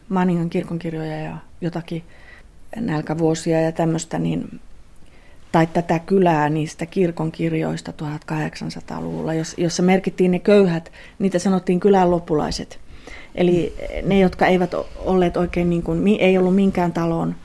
Maaningan 0.10 0.50
kirkonkirjoja 0.50 1.18
ja 1.18 1.38
jotakin 1.62 2.04
nälkävuosia 2.75 3.62
ja 3.62 3.72
tämmöistä, 3.72 4.20
niin 4.20 4.60
tai 5.51 5.68
tätä 5.68 6.00
kylää 6.00 6.50
niistä 6.50 6.86
kirkonkirjoista 6.86 7.94
1800-luvulla, 8.01 9.32
jossa 9.58 9.84
merkittiin 9.84 10.32
ne 10.32 10.40
köyhät, 10.40 10.92
niitä 11.20 11.40
sanottiin 11.40 11.80
kylän 11.80 12.12
loppulaiset. 12.12 12.80
Eli 13.35 13.73
ne, 14.03 14.19
jotka 14.19 14.45
eivät 14.45 14.73
olleet 14.97 15.38
oikein, 15.38 15.69
niin 15.69 15.83
kuin, 15.83 16.07
ei 16.19 16.38
ollut 16.38 16.55
minkään 16.55 16.93
talon, 16.93 17.35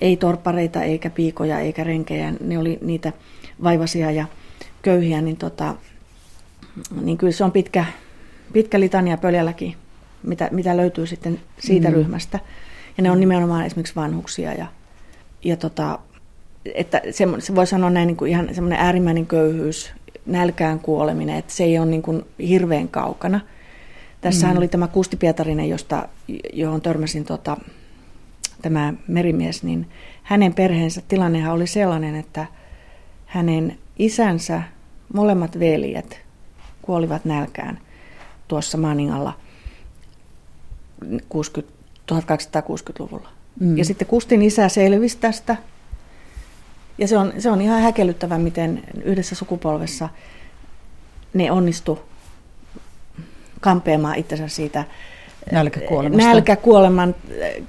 ei 0.00 0.16
torpareita 0.16 0.82
eikä 0.82 1.10
piikoja 1.10 1.60
eikä 1.60 1.84
renkejä, 1.84 2.32
ne 2.40 2.58
oli 2.58 2.78
niitä 2.82 3.12
vaivasia 3.62 4.10
ja 4.10 4.26
köyhiä, 4.82 5.20
niin, 5.20 5.36
tota, 5.36 5.74
niin 7.00 7.18
kyllä 7.18 7.32
se 7.32 7.44
on 7.44 7.52
pitkä, 7.52 7.84
pitkä 8.52 8.80
litania 8.80 9.16
pöljälläkin, 9.16 9.76
mitä, 10.22 10.48
mitä 10.52 10.76
löytyy 10.76 11.06
sitten 11.06 11.40
siitä 11.58 11.88
mm. 11.88 11.94
ryhmästä. 11.94 12.38
Ja 12.96 13.02
ne 13.02 13.10
on 13.10 13.20
nimenomaan 13.20 13.66
esimerkiksi 13.66 13.96
vanhuksia 13.96 14.52
ja, 14.52 14.66
ja 15.44 15.56
tota, 15.56 15.98
että 16.74 17.02
se, 17.10 17.24
se 17.38 17.54
voi 17.54 17.66
sanoa 17.66 17.90
näin 17.90 18.06
niin 18.06 18.16
kuin 18.16 18.30
ihan 18.30 18.54
semmoinen 18.54 18.78
äärimmäinen 18.78 19.26
köyhyys, 19.26 19.92
nälkään 20.26 20.80
kuoleminen, 20.80 21.36
että 21.36 21.52
se 21.52 21.64
ei 21.64 21.78
ole 21.78 21.86
niin 21.86 22.02
kuin 22.02 22.22
hirveän 22.48 22.88
kaukana. 22.88 23.40
Tässähän 24.20 24.56
mm. 24.56 24.58
oli 24.58 24.68
tämä 24.68 24.88
Kusti 24.88 25.16
Pietarinen, 25.16 25.68
josta, 25.68 26.08
johon 26.52 26.80
törmäsin 26.80 27.24
tota, 27.24 27.56
tämä 28.62 28.94
merimies, 29.08 29.62
niin 29.62 29.88
hänen 30.22 30.54
perheensä 30.54 31.02
tilannehan 31.08 31.54
oli 31.54 31.66
sellainen, 31.66 32.14
että 32.14 32.46
hänen 33.26 33.78
isänsä 33.98 34.62
molemmat 35.14 35.58
veljet 35.58 36.20
kuolivat 36.82 37.24
nälkään 37.24 37.78
tuossa 38.48 38.78
Maningalla 38.78 39.32
60, 41.28 41.74
1260-luvulla. 42.12 43.28
Mm. 43.60 43.78
Ja 43.78 43.84
sitten 43.84 44.08
Kustin 44.08 44.42
isä 44.42 44.68
selvisi 44.68 45.18
tästä. 45.18 45.56
Ja 46.98 47.08
se 47.08 47.18
on, 47.18 47.32
se 47.38 47.50
on 47.50 47.60
ihan 47.60 47.82
häkellyttävä, 47.82 48.38
miten 48.38 48.82
yhdessä 49.04 49.34
sukupolvessa 49.34 50.08
ne 51.34 51.50
onnistu 51.50 51.98
kampeamaan 53.60 54.18
itsensä 54.18 54.48
siitä 54.48 54.84
nälkäkuoleman 56.16 57.14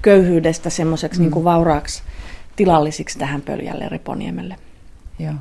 köyhyydestä 0.01 0.69
semmoiseksi 0.69 1.19
mm. 1.21 1.29
niin 1.29 1.43
vauraaksi 1.43 2.03
tilallisiksi 2.55 3.19
tähän 3.19 3.41
pöljälle 3.41 3.89
Reponiemelle. 3.89 4.55
Joo. 5.19 5.33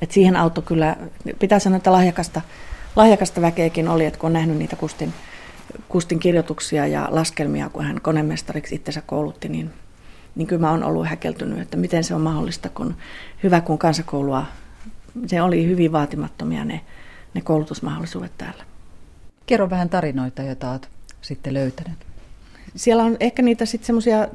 Et 0.00 0.10
siihen 0.10 0.36
auto 0.36 0.62
kyllä, 0.62 0.96
pitää 1.38 1.58
sanoa, 1.58 1.76
että 1.76 1.92
lahjakasta, 1.92 2.40
lahjakasta 2.96 3.40
väkeäkin 3.40 3.88
oli, 3.88 4.04
että 4.04 4.20
kun 4.20 4.26
on 4.26 4.32
nähnyt 4.32 4.56
niitä 4.56 4.76
Kustin, 4.76 5.12
Kustin 5.88 6.18
kirjoituksia 6.18 6.86
ja 6.86 7.08
laskelmia, 7.10 7.68
kun 7.68 7.84
hän 7.84 8.00
konemestariksi 8.00 8.74
itsensä 8.74 9.02
koulutti, 9.06 9.48
niin, 9.48 9.70
niin 10.34 10.46
kyllä 10.46 10.60
mä 10.60 10.70
oon 10.70 10.84
ollut 10.84 11.06
häkeltynyt, 11.06 11.60
että 11.60 11.76
miten 11.76 12.04
se 12.04 12.14
on 12.14 12.20
mahdollista, 12.20 12.68
kun 12.68 12.96
hyvä 13.42 13.60
kun 13.60 13.78
kansakoulua, 13.78 14.44
se 15.26 15.42
oli 15.42 15.66
hyvin 15.66 15.92
vaatimattomia 15.92 16.64
ne, 16.64 16.80
ne 17.34 17.40
koulutusmahdollisuudet 17.40 18.32
täällä. 18.38 18.64
Kerro 19.46 19.70
vähän 19.70 19.88
tarinoita, 19.88 20.42
joita 20.42 20.70
olet 20.70 20.88
sitten 21.22 21.54
löytänyt. 21.54 21.98
Siellä 22.76 23.02
on 23.02 23.16
ehkä 23.20 23.42
niitä 23.42 23.66
sitten 23.66 23.86
semmoisia, 23.86 24.28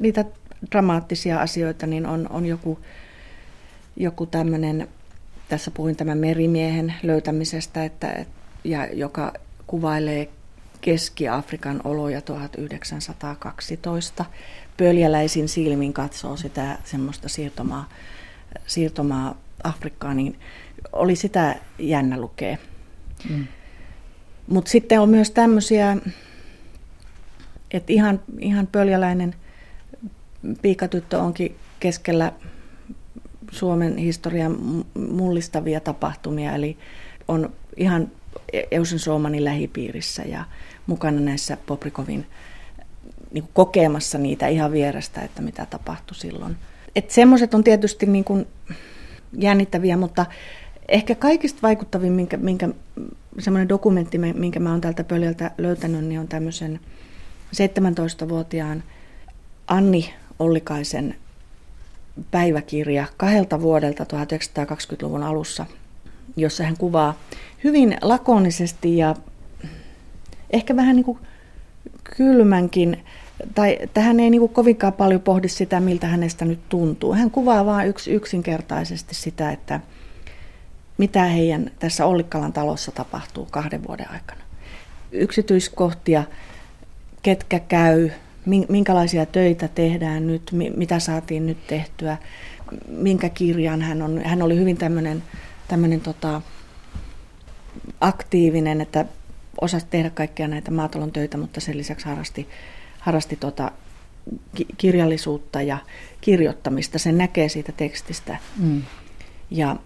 niitä 0.00 0.24
dramaattisia 0.70 1.40
asioita, 1.40 1.86
niin 1.86 2.06
on, 2.06 2.26
on 2.30 2.46
joku 2.46 2.78
joku 3.96 4.26
tämmöinen, 4.26 4.88
tässä 5.48 5.70
puhuin 5.70 5.96
tämän 5.96 6.18
merimiehen 6.18 6.94
löytämisestä, 7.02 7.84
että, 7.84 8.24
ja 8.64 8.86
joka 8.92 9.32
kuvailee 9.66 10.28
Keski-Afrikan 10.80 11.80
oloja 11.84 12.20
1912. 12.20 14.24
Pöljäläisin 14.76 15.48
silmin 15.48 15.92
katsoo 15.92 16.36
sitä 16.36 16.78
semmoista 16.84 17.28
siirtomaa, 17.28 17.88
siirtomaa 18.66 19.38
Afrikkaan, 19.64 20.16
niin 20.16 20.38
oli 20.92 21.16
sitä 21.16 21.56
jännä 21.78 22.20
lukea. 22.20 22.56
Mm. 23.30 23.46
Mutta 24.46 24.70
sitten 24.70 25.00
on 25.00 25.08
myös 25.08 25.30
tämmöisiä, 25.30 25.96
että 27.70 27.92
ihan, 27.92 28.20
ihan 28.38 28.66
pöljäläinen 28.66 29.34
piikatyttö 30.62 31.18
onkin 31.18 31.56
keskellä 31.80 32.32
Suomen 33.50 33.96
historian 33.96 34.56
mullistavia 35.10 35.80
tapahtumia, 35.80 36.54
eli 36.54 36.76
on 37.28 37.52
ihan 37.76 38.10
Eusen 38.70 38.98
Suomanin 38.98 39.44
lähipiirissä 39.44 40.22
ja 40.22 40.44
mukana 40.86 41.20
näissä 41.20 41.56
Poprikovin 41.66 42.26
niin 43.32 43.42
kuin 43.44 43.50
kokemassa 43.54 44.18
niitä 44.18 44.48
ihan 44.48 44.72
vierestä, 44.72 45.20
että 45.20 45.42
mitä 45.42 45.66
tapahtui 45.66 46.16
silloin. 46.16 46.56
Että 46.96 47.14
semmoiset 47.14 47.54
on 47.54 47.64
tietysti 47.64 48.06
niin 48.06 48.24
kuin 48.24 48.46
jännittäviä, 49.38 49.96
mutta 49.96 50.26
ehkä 50.88 51.14
kaikista 51.14 51.58
vaikuttavin, 51.62 52.12
minkä, 52.12 52.36
minkä, 52.36 52.68
semmoinen 53.38 53.68
dokumentti, 53.68 54.18
minkä 54.18 54.60
mä 54.60 54.70
oon 54.70 54.80
täältä 54.80 55.04
pöljältä 55.04 55.50
löytänyt, 55.58 56.04
niin 56.04 56.20
on 56.20 56.28
tämmöisen 56.28 56.80
17-vuotiaan 57.52 58.82
Anni 59.66 60.14
Ollikaisen 60.38 61.14
päiväkirja 62.30 63.06
kahdelta 63.16 63.60
vuodelta 63.62 64.04
1920-luvun 64.04 65.22
alussa, 65.22 65.66
jossa 66.36 66.64
hän 66.64 66.76
kuvaa 66.76 67.18
hyvin 67.64 67.96
lakonisesti 68.02 68.96
ja 68.96 69.16
ehkä 70.50 70.76
vähän 70.76 70.96
niin 70.96 71.04
kuin 71.04 71.18
kylmänkin, 72.16 73.04
tai 73.54 73.78
tähän 73.94 74.20
ei 74.20 74.30
niin 74.30 74.40
kuin 74.40 74.52
kovinkaan 74.52 74.92
paljon 74.92 75.20
pohdi 75.20 75.48
sitä, 75.48 75.80
miltä 75.80 76.06
hänestä 76.06 76.44
nyt 76.44 76.68
tuntuu. 76.68 77.14
Hän 77.14 77.30
kuvaa 77.30 77.66
vain 77.66 77.88
yks, 77.88 78.08
yksinkertaisesti 78.08 79.14
sitä, 79.14 79.50
että 79.50 79.80
mitä 81.02 81.24
heidän 81.24 81.70
tässä 81.78 82.06
Ollikkalan 82.06 82.52
talossa 82.52 82.92
tapahtuu 82.92 83.46
kahden 83.50 83.86
vuoden 83.88 84.10
aikana. 84.10 84.40
Yksityiskohtia, 85.12 86.24
ketkä 87.22 87.58
käy, 87.60 88.10
minkälaisia 88.68 89.26
töitä 89.26 89.68
tehdään 89.68 90.26
nyt, 90.26 90.50
mitä 90.76 90.98
saatiin 90.98 91.46
nyt 91.46 91.66
tehtyä, 91.66 92.16
minkä 92.88 93.28
kirjan 93.28 93.82
hän 93.82 94.02
on. 94.02 94.22
Hän 94.24 94.42
oli 94.42 94.56
hyvin 94.56 94.76
tämmöinen, 94.76 95.22
tämmöinen 95.68 96.00
tota, 96.00 96.42
aktiivinen, 98.00 98.80
että 98.80 99.04
osasi 99.60 99.86
tehdä 99.90 100.10
kaikkia 100.10 100.48
näitä 100.48 100.70
maatalon 100.70 101.12
töitä, 101.12 101.36
mutta 101.36 101.60
sen 101.60 101.78
lisäksi 101.78 102.06
harrasti, 102.06 102.48
harrasti 102.98 103.36
tota, 103.36 103.70
kirjallisuutta 104.78 105.62
ja 105.62 105.78
kirjoittamista. 106.20 106.98
Sen 106.98 107.18
näkee 107.18 107.48
siitä 107.48 107.72
tekstistä. 107.72 108.36
Mm. 108.58 108.82
Ja, 109.50 109.76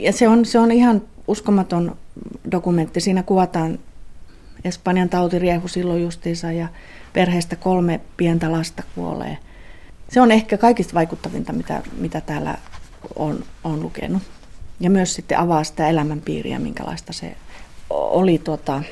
ja 0.00 0.12
se, 0.12 0.28
on, 0.28 0.44
se 0.44 0.58
on 0.58 0.72
ihan 0.72 1.02
uskomaton 1.28 1.96
dokumentti. 2.52 3.00
Siinä 3.00 3.22
kuvataan 3.22 3.78
Espanjan 4.64 5.08
tautiriehu 5.08 5.68
silloin 5.68 6.02
justiinsa 6.02 6.52
ja 6.52 6.68
perheestä 7.12 7.56
kolme 7.56 8.00
pientä 8.16 8.52
lasta 8.52 8.82
kuolee. 8.94 9.38
Se 10.08 10.20
on 10.20 10.30
ehkä 10.30 10.58
kaikista 10.58 10.94
vaikuttavinta, 10.94 11.52
mitä, 11.52 11.82
mitä 11.96 12.20
täällä 12.20 12.58
on, 13.16 13.44
on 13.64 13.82
lukenut. 13.82 14.22
ja 14.80 14.90
myös 14.90 15.14
sitten 15.14 15.38
avaa 15.38 15.64
sitä 15.64 15.88
elämänpiiriä, 15.88 16.58
minkälaista 16.58 17.12
se 17.12 17.36
oli 17.90 18.38
tuota, 18.38 18.82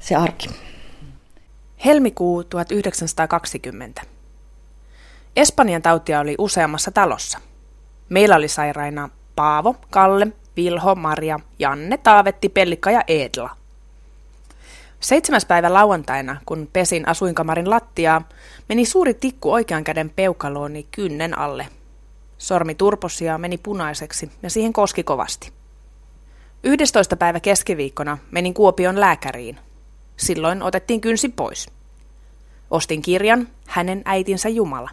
se 0.00 0.14
arki. 0.14 0.48
Helmikuu 1.84 2.44
1920. 2.44 4.02
Espanjan 5.36 5.82
tautia 5.82 6.20
oli 6.20 6.34
useammassa 6.38 6.90
talossa. 6.90 7.38
Meillä 8.08 8.36
oli 8.36 8.48
sairaina 8.48 9.08
Paavo, 9.36 9.76
Kalle, 9.90 10.26
Vilho, 10.58 10.94
Maria, 10.94 11.40
Janne, 11.58 11.96
Taavetti, 11.98 12.48
Pellikka 12.48 12.90
ja 12.90 13.02
Edla. 13.08 13.50
Seitsemäs 15.00 15.46
päivä 15.46 15.72
lauantaina, 15.72 16.36
kun 16.46 16.68
pesin 16.72 17.08
asuinkamarin 17.08 17.70
lattiaa, 17.70 18.28
meni 18.68 18.84
suuri 18.84 19.14
tikku 19.14 19.52
oikean 19.52 19.84
käden 19.84 20.10
peukalooni 20.10 20.86
kynnen 20.90 21.38
alle. 21.38 21.68
Sormi 22.38 22.74
turposi 22.74 23.24
ja 23.24 23.38
meni 23.38 23.58
punaiseksi 23.58 24.30
ja 24.42 24.50
siihen 24.50 24.72
koski 24.72 25.02
kovasti. 25.02 25.52
11. 26.62 27.16
päivä 27.16 27.40
keskiviikkona 27.40 28.18
menin 28.30 28.54
Kuopion 28.54 29.00
lääkäriin. 29.00 29.58
Silloin 30.16 30.62
otettiin 30.62 31.00
kynsi 31.00 31.28
pois. 31.28 31.68
Ostin 32.70 33.02
kirjan 33.02 33.48
Hänen 33.66 34.02
äitinsä 34.04 34.48
Jumala. 34.48 34.90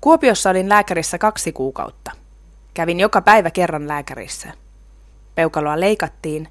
Kuopiossa 0.00 0.50
olin 0.50 0.68
lääkärissä 0.68 1.18
kaksi 1.18 1.52
kuukautta. 1.52 2.10
Kävin 2.74 3.00
joka 3.00 3.20
päivä 3.20 3.50
kerran 3.50 3.88
lääkärissä. 3.88 4.52
Peukaloa 5.38 5.80
leikattiin, 5.80 6.48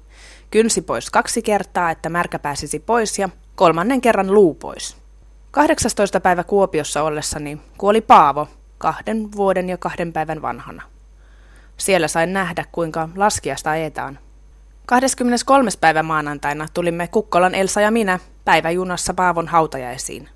kynsi 0.50 0.82
pois 0.82 1.10
kaksi 1.10 1.42
kertaa, 1.42 1.90
että 1.90 2.08
märkä 2.08 2.38
pääsisi 2.38 2.78
pois 2.78 3.18
ja 3.18 3.28
kolmannen 3.54 4.00
kerran 4.00 4.34
luu 4.34 4.54
pois. 4.54 4.96
18. 5.50 6.20
päivä 6.20 6.44
Kuopiossa 6.44 7.02
ollessani 7.02 7.58
kuoli 7.78 8.00
Paavo, 8.00 8.48
kahden 8.78 9.32
vuoden 9.32 9.68
ja 9.68 9.76
kahden 9.76 10.12
päivän 10.12 10.42
vanhana. 10.42 10.82
Siellä 11.76 12.08
sain 12.08 12.32
nähdä, 12.32 12.64
kuinka 12.72 13.08
laskiasta 13.16 13.70
ajetaan. 13.70 14.18
23. 14.86 15.70
päivä 15.80 16.02
maanantaina 16.02 16.66
tulimme 16.74 17.08
Kukkolan 17.08 17.54
Elsa 17.54 17.80
ja 17.80 17.90
minä 17.90 18.18
päiväjunassa 18.44 19.14
Paavon 19.14 19.48
hautajaisiin. 19.48 20.28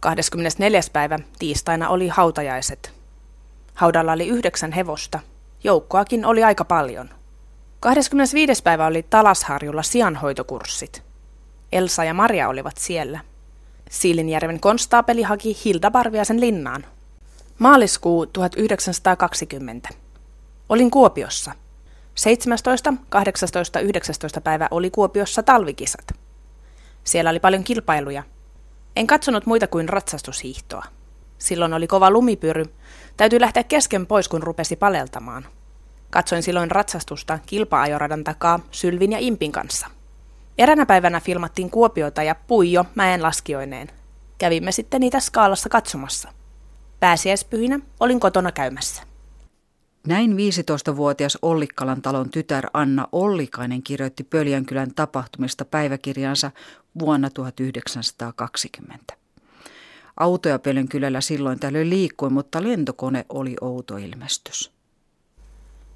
24. 0.00 0.80
päivä 0.92 1.18
tiistaina 1.38 1.88
oli 1.88 2.08
hautajaiset. 2.08 2.92
Haudalla 3.74 4.12
oli 4.12 4.28
yhdeksän 4.28 4.72
hevosta. 4.72 5.20
Joukkoakin 5.64 6.24
oli 6.26 6.44
aika 6.44 6.64
paljon. 6.64 7.10
25. 7.84 8.62
päivä 8.62 8.86
oli 8.86 9.02
Talasharjulla 9.02 9.82
sianhoitokurssit. 9.82 11.02
Elsa 11.72 12.04
ja 12.04 12.14
Maria 12.14 12.48
olivat 12.48 12.76
siellä. 12.76 13.20
Siilinjärven 13.90 14.60
konstaapeli 14.60 15.22
haki 15.22 15.56
Hilda 15.64 15.90
Parviasen 15.90 16.40
linnaan. 16.40 16.84
Maaliskuu 17.58 18.26
1920. 18.26 19.88
Olin 20.68 20.90
Kuopiossa. 20.90 21.52
17, 22.14 22.94
18, 23.08 23.80
19 23.80 24.40
päivä 24.40 24.68
oli 24.70 24.90
Kuopiossa 24.90 25.42
talvikisat. 25.42 26.12
Siellä 27.04 27.30
oli 27.30 27.40
paljon 27.40 27.64
kilpailuja. 27.64 28.22
En 28.96 29.06
katsonut 29.06 29.46
muita 29.46 29.66
kuin 29.66 29.88
ratsastushiihtoa. 29.88 30.84
Silloin 31.38 31.74
oli 31.74 31.86
kova 31.86 32.10
lumipyry. 32.10 32.64
Täytyy 33.16 33.40
lähteä 33.40 33.62
kesken 33.64 34.06
pois, 34.06 34.28
kun 34.28 34.42
rupesi 34.42 34.76
paleltamaan. 34.76 35.46
Katsoin 36.14 36.42
silloin 36.42 36.70
ratsastusta 36.70 37.38
kilpa-ajoradan 37.46 38.24
takaa 38.24 38.60
Sylvin 38.70 39.12
ja 39.12 39.18
Impin 39.18 39.52
kanssa. 39.52 39.86
Eränä 40.58 40.86
päivänä 40.86 41.20
filmattiin 41.20 41.70
Kuopiota 41.70 42.22
ja 42.22 42.34
Puijo 42.34 42.84
mäen 42.94 43.22
laskioineen. 43.22 43.88
Kävimme 44.38 44.72
sitten 44.72 45.00
niitä 45.00 45.20
skaalassa 45.20 45.68
katsomassa. 45.68 46.32
Pääsiäispyhinä 47.00 47.80
olin 48.00 48.20
kotona 48.20 48.52
käymässä. 48.52 49.02
Näin 50.06 50.32
15-vuotias 50.32 51.38
Ollikkalan 51.42 52.02
talon 52.02 52.30
tytär 52.30 52.66
Anna 52.72 53.08
Ollikainen 53.12 53.82
kirjoitti 53.82 54.24
Pöljänkylän 54.24 54.94
tapahtumista 54.94 55.64
päiväkirjansa 55.64 56.50
vuonna 56.98 57.30
1920. 57.30 59.14
Autoja 60.16 60.58
Pöljänkylällä 60.58 61.20
silloin 61.20 61.60
tällöin 61.60 61.90
liikkui, 61.90 62.30
mutta 62.30 62.62
lentokone 62.62 63.26
oli 63.28 63.56
outo 63.60 63.96
ilmestys. 63.96 64.73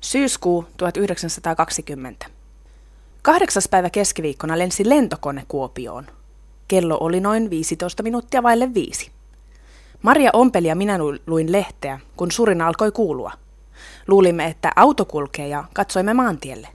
Syyskuu 0.01 0.65
1920. 0.77 2.27
Kahdeksas 3.23 3.69
päivä 3.69 3.91
keskiviikkona 3.91 4.59
lensi 4.59 4.89
lentokone 4.89 5.45
Kuopioon. 5.49 6.07
Kello 6.69 6.99
oli 7.01 7.21
noin 7.21 7.51
15 7.51 8.03
minuuttia 8.03 8.43
vaille 8.43 8.75
viisi. 8.75 9.11
Maria 10.03 10.31
ompeli 10.33 10.69
ja 10.69 10.75
minä 10.75 10.99
luin 11.27 11.53
lehteä, 11.53 12.01
kun 12.17 12.31
surina 12.31 12.67
alkoi 12.67 12.93
kuulua– 12.93 13.33
Luulimme, 14.09 14.47
että 14.47 14.73
auto 14.77 15.05
kulkee 15.05 15.49
ja 15.49 15.65
katsoimme 15.75 16.15
maantielle. 16.15 16.69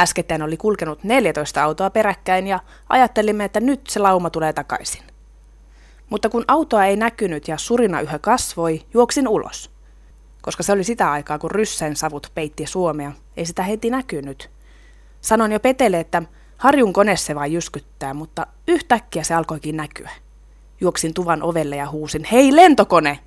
Äskettäin 0.00 0.42
oli 0.42 0.56
kulkenut 0.56 1.04
14 1.04 1.64
autoa 1.64 1.90
peräkkäin 1.90 2.46
ja 2.46 2.60
ajattelimme, 2.88 3.44
että 3.44 3.60
nyt 3.60 3.80
se 3.88 4.00
lauma 4.00 4.30
tulee 4.30 4.52
takaisin. 4.52 5.02
Mutta 6.10 6.28
kun 6.28 6.44
autoa 6.48 6.84
ei 6.84 6.96
näkynyt 6.96 7.48
ja 7.48 7.58
surina 7.58 8.00
yhä 8.00 8.18
kasvoi, 8.18 8.82
juoksin 8.94 9.28
ulos. 9.28 9.70
Koska 10.42 10.62
se 10.62 10.72
oli 10.72 10.84
sitä 10.84 11.10
aikaa, 11.10 11.38
kun 11.38 11.50
ryssen 11.50 11.96
savut 11.96 12.30
peitti 12.34 12.66
Suomea, 12.66 13.12
ei 13.36 13.46
sitä 13.46 13.62
heti 13.62 13.90
näkynyt. 13.90 14.50
Sanon 15.20 15.52
jo 15.52 15.60
Petelle, 15.60 16.00
että 16.00 16.22
harjun 16.56 16.92
kone 16.92 17.16
se 17.16 17.34
vain 17.34 17.52
jyskyttää, 17.52 18.14
mutta 18.14 18.46
yhtäkkiä 18.68 19.22
se 19.22 19.34
alkoikin 19.34 19.76
näkyä. 19.76 20.10
Juoksin 20.80 21.14
tuvan 21.14 21.42
ovelle 21.42 21.76
ja 21.76 21.90
huusin, 21.90 22.24
hei 22.32 22.56
lentokone! 22.56 23.18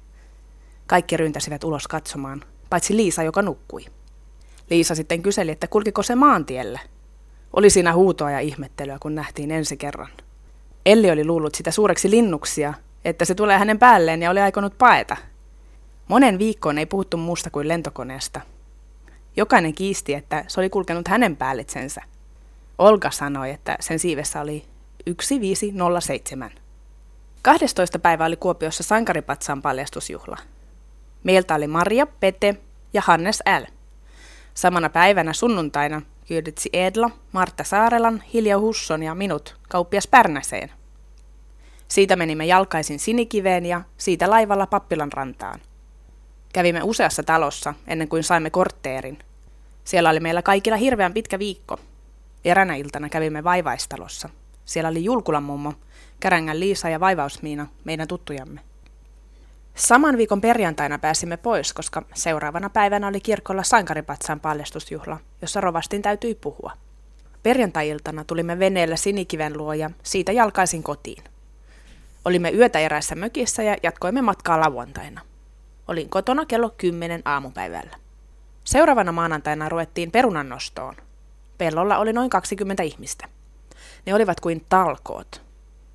Kaikki 0.87 1.17
ryntäsivät 1.17 1.63
ulos 1.63 1.87
katsomaan, 1.87 2.43
paitsi 2.69 2.95
Liisa, 2.95 3.23
joka 3.23 3.41
nukkui. 3.41 3.85
Liisa 4.69 4.95
sitten 4.95 5.21
kyseli, 5.21 5.51
että 5.51 5.67
kulkiko 5.67 6.03
se 6.03 6.15
maantielle. 6.15 6.79
Oli 7.53 7.69
siinä 7.69 7.93
huutoa 7.93 8.31
ja 8.31 8.39
ihmettelyä, 8.39 8.97
kun 9.01 9.15
nähtiin 9.15 9.51
ensi 9.51 9.77
kerran. 9.77 10.09
Elli 10.85 11.11
oli 11.11 11.25
luullut 11.25 11.55
sitä 11.55 11.71
suureksi 11.71 12.09
linnuksia, 12.09 12.73
että 13.05 13.25
se 13.25 13.35
tulee 13.35 13.57
hänen 13.57 13.79
päälleen 13.79 14.21
ja 14.21 14.31
oli 14.31 14.39
aikonut 14.39 14.77
paeta. 14.77 15.17
Monen 16.07 16.39
viikkoon 16.39 16.77
ei 16.77 16.85
puhuttu 16.85 17.17
muusta 17.17 17.49
kuin 17.49 17.67
lentokoneesta. 17.67 18.41
Jokainen 19.35 19.73
kiisti, 19.73 20.13
että 20.13 20.45
se 20.47 20.59
oli 20.59 20.69
kulkenut 20.69 21.07
hänen 21.07 21.37
päällitsensä. 21.37 22.01
Olga 22.77 23.11
sanoi, 23.11 23.51
että 23.51 23.77
sen 23.79 23.99
siivessä 23.99 24.41
oli 24.41 24.65
1507. 25.05 26.51
12. 27.41 27.99
päivä 27.99 28.25
oli 28.25 28.35
Kuopiossa 28.35 28.83
Sankaripatsaan 28.83 29.61
paljastusjuhla. 29.61 30.37
Meiltä 31.23 31.55
oli 31.55 31.67
Maria, 31.67 32.07
Pete 32.07 32.55
ja 32.93 33.01
Hannes 33.05 33.43
L. 33.59 33.63
Samana 34.53 34.89
päivänä 34.89 35.33
sunnuntaina 35.33 36.01
kyyditsi 36.27 36.69
Edla, 36.73 37.09
Martta 37.31 37.63
Saarelan, 37.63 38.23
Hilja 38.33 38.59
Husson 38.59 39.03
ja 39.03 39.15
minut 39.15 39.55
kauppias 39.69 40.07
Pärnäseen. 40.07 40.71
Siitä 41.87 42.15
menimme 42.15 42.45
jalkaisin 42.45 42.99
Sinikiveen 42.99 43.65
ja 43.65 43.81
siitä 43.97 44.29
laivalla 44.29 44.67
Pappilan 44.67 45.11
rantaan. 45.13 45.59
Kävimme 46.55 46.83
useassa 46.83 47.23
talossa 47.23 47.73
ennen 47.87 48.07
kuin 48.07 48.23
saimme 48.23 48.49
kortteerin. 48.49 49.19
Siellä 49.83 50.09
oli 50.09 50.19
meillä 50.19 50.41
kaikilla 50.41 50.77
hirveän 50.77 51.13
pitkä 51.13 51.39
viikko. 51.39 51.79
Eränä 52.45 52.75
iltana 52.75 53.09
kävimme 53.09 53.43
vaivaistalossa. 53.43 54.29
Siellä 54.65 54.89
oli 54.89 55.03
Julkulan 55.03 55.43
mummo, 55.43 55.73
Kärängän 56.19 56.59
Liisa 56.59 56.89
ja 56.89 56.99
Vaivausmiina, 56.99 57.67
meidän 57.83 58.07
tuttujamme. 58.07 58.61
Saman 59.75 60.17
viikon 60.17 60.41
perjantaina 60.41 60.99
pääsimme 60.99 61.37
pois, 61.37 61.73
koska 61.73 62.01
seuraavana 62.13 62.69
päivänä 62.69 63.07
oli 63.07 63.19
kirkolla 63.19 63.63
Sankaripatsaan 63.63 64.39
paljastusjuhla, 64.39 65.19
jossa 65.41 65.61
rovastin 65.61 66.01
täytyi 66.01 66.35
puhua. 66.35 66.71
Perjantai-iltana 67.43 68.23
tulimme 68.23 68.59
veneellä 68.59 68.95
Sinikiven 68.95 69.57
luo 69.57 69.73
ja 69.73 69.89
siitä 70.03 70.31
jalkaisin 70.31 70.83
kotiin. 70.83 71.23
Olimme 72.25 72.51
yötä 72.51 72.79
erässä 72.79 73.15
mökissä 73.15 73.63
ja 73.63 73.77
jatkoimme 73.83 74.21
matkaa 74.21 74.59
lauantaina. 74.59 75.21
Olin 75.87 76.09
kotona 76.09 76.45
kello 76.45 76.69
10 76.69 77.21
aamupäivällä. 77.25 77.97
Seuraavana 78.63 79.11
maanantaina 79.11 79.69
ruvettiin 79.69 80.11
perunannostoon. 80.11 80.95
Pellolla 81.57 81.97
oli 81.97 82.13
noin 82.13 82.29
20 82.29 82.83
ihmistä. 82.83 83.27
Ne 84.05 84.13
olivat 84.13 84.39
kuin 84.39 84.65
talkoot. 84.69 85.41